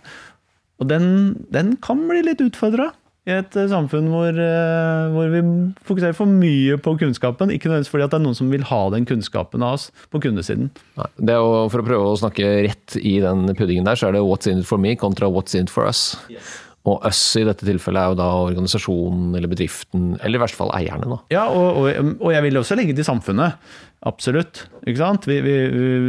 Og 0.80 0.88
den, 0.88 1.46
den 1.50 1.76
kan 1.82 2.08
bli 2.08 2.22
litt 2.26 2.42
utfordra 2.42 2.92
i 3.30 3.34
et 3.36 3.56
eh, 3.60 3.70
samfunn 3.70 4.08
hvor, 4.10 4.34
eh, 4.34 5.12
hvor 5.14 5.30
vi 5.30 5.42
fokuserer 5.86 6.18
for 6.18 6.30
mye 6.30 6.78
på 6.82 6.96
kunnskapen. 6.98 7.54
Ikke 7.54 7.70
nødvendigvis 7.70 7.92
fordi 7.94 8.08
at 8.08 8.14
det 8.14 8.18
er 8.18 8.26
noen 8.26 8.38
som 8.40 8.50
vil 8.54 8.66
ha 8.66 8.82
den 8.94 9.06
kunnskapen 9.10 9.66
av 9.66 9.78
oss 9.78 9.92
på 10.14 10.24
kundesiden. 10.24 10.72
Nei, 10.98 11.10
det 11.22 11.36
er 11.36 11.44
jo, 11.44 11.68
For 11.70 11.84
å 11.84 11.88
prøve 11.88 12.10
å 12.10 12.18
snakke 12.18 12.50
rett 12.66 12.98
i 12.98 13.20
den 13.22 13.46
puddingen 13.54 13.86
der, 13.86 14.00
så 14.00 14.10
er 14.10 14.18
det 14.18 14.26
'what's 14.26 14.50
in 14.50 14.60
it 14.60 14.66
for 14.66 14.82
me' 14.82 14.96
kontra 14.96 15.30
'what's 15.30 15.54
in 15.54 15.70
it 15.70 15.70
for 15.70 15.86
us'. 15.86 16.18
Og 16.90 17.04
'us' 17.06 17.38
i 17.38 17.46
dette 17.46 17.66
tilfellet 17.68 18.02
er 18.02 18.10
jo 18.10 18.18
da 18.18 18.28
organisasjonen 18.42 19.36
eller 19.38 19.52
bedriften, 19.52 20.16
eller 20.18 20.40
i 20.40 20.42
verste 20.42 20.58
fall 20.58 20.72
eierne. 20.74 21.06
da. 21.12 21.20
Ja, 21.30 21.44
og, 21.54 21.78
og, 21.78 22.16
og 22.18 22.32
jeg 22.34 22.42
vil 22.48 22.58
også 22.58 22.78
legge 22.80 22.96
til 22.98 23.06
samfunnet. 23.06 23.60
Absolutt. 24.02 24.64
Ikke 24.90 24.98
sant? 24.98 25.28
Vi, 25.30 25.38
vi, 25.46 25.54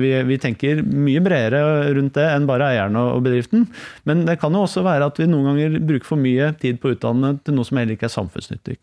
vi, 0.00 0.12
vi 0.30 0.38
tenker 0.40 0.80
mye 0.80 1.20
bredere 1.20 1.92
rundt 1.92 2.16
det 2.16 2.24
enn 2.24 2.48
bare 2.48 2.70
eierne 2.72 3.02
og 3.18 3.20
bedriften. 3.26 3.66
Men 4.08 4.24
det 4.24 4.38
kan 4.40 4.56
jo 4.56 4.64
også 4.64 4.85
være 4.87 5.11
at 5.11 5.20
vi 5.20 5.28
noen 5.28 5.50
ganger 5.50 5.76
bruker 5.76 6.14
for 6.14 6.20
mye 6.20 6.54
tid 6.62 6.80
på 6.80 6.88
å 6.88 6.96
utdanne 6.96 7.35
til 7.44 7.58
noe 7.58 7.68
som 7.68 7.76
heller 7.76 7.98
ikke 7.98 8.08
er 8.08 8.16
samfunnsnyttig. 8.16 8.78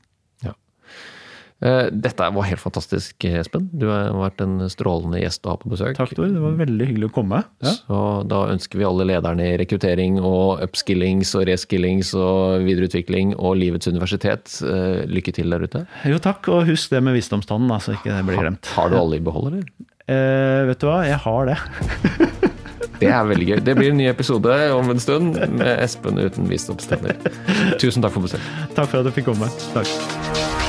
Eh, 1.61 1.87
Dette 1.91 2.29
var 2.31 2.47
helt 2.47 2.61
fantastisk, 2.61 3.25
Espen. 3.27 3.67
Du 3.75 3.87
har 3.91 4.13
vært 4.15 4.39
en 4.45 4.61
strålende 4.71 5.19
gjest 5.19 5.43
å 5.45 5.53
ha 5.53 5.59
på 5.59 5.71
besøk. 5.73 5.97
Takk, 5.97 6.13
Tor. 6.15 6.29
Det 6.31 6.43
var 6.43 6.55
veldig 6.61 6.87
hyggelig 6.91 7.09
å 7.09 7.13
komme. 7.19 7.41
Ja. 7.65 7.73
Så 7.75 7.99
da 8.31 8.45
ønsker 8.53 8.79
vi 8.79 8.87
alle 8.87 9.07
lederne 9.09 9.49
i 9.49 9.57
rekruttering 9.59 10.21
og 10.23 10.63
upskillings 10.65 11.33
og 11.35 11.47
reskillings 11.51 12.13
og 12.17 12.63
videreutvikling 12.67 13.35
og 13.37 13.59
livets 13.59 13.91
universitet 13.91 14.59
eh, 14.63 15.03
lykke 15.09 15.35
til 15.35 15.51
der 15.55 15.67
ute. 15.67 15.83
Jo, 16.07 16.21
takk. 16.23 16.47
Og 16.53 16.67
husk 16.71 16.95
det 16.95 17.03
med 17.03 17.17
visdomstannen, 17.19 17.67
da, 17.71 17.81
så 17.83 17.97
ikke 17.97 18.13
det 18.15 18.23
blir 18.29 18.39
glemt. 18.45 18.71
Har 18.77 18.93
du 18.93 18.99
alle 19.01 19.19
i 19.19 19.23
behold, 19.23 19.51
eller? 19.51 19.67
Eh, 20.09 20.63
vet 20.71 20.79
du 20.81 20.87
hva, 20.89 21.01
jeg 21.07 21.19
har 21.27 21.51
det. 21.51 21.59
Det 22.99 23.07
er 23.07 23.23
veldig 23.23 23.45
gøy. 23.47 23.59
Det 23.63 23.75
blir 23.77 23.93
en 23.93 23.99
ny 24.01 24.09
episode 24.11 24.55
om 24.75 24.89
en 24.91 24.99
stund 24.99 25.37
med 25.55 25.69
Espen 25.85 26.19
uten 26.19 26.49
visdomstenner. 26.51 27.15
Tusen 27.79 28.03
takk 28.03 28.11
for 28.17 28.27
besøket. 28.27 28.75
Takk 28.75 28.91
for 28.91 28.99
at 28.99 29.07
du 29.07 29.15
fikk 29.15 29.31
komme. 29.31 29.47
Takk. 29.71 30.68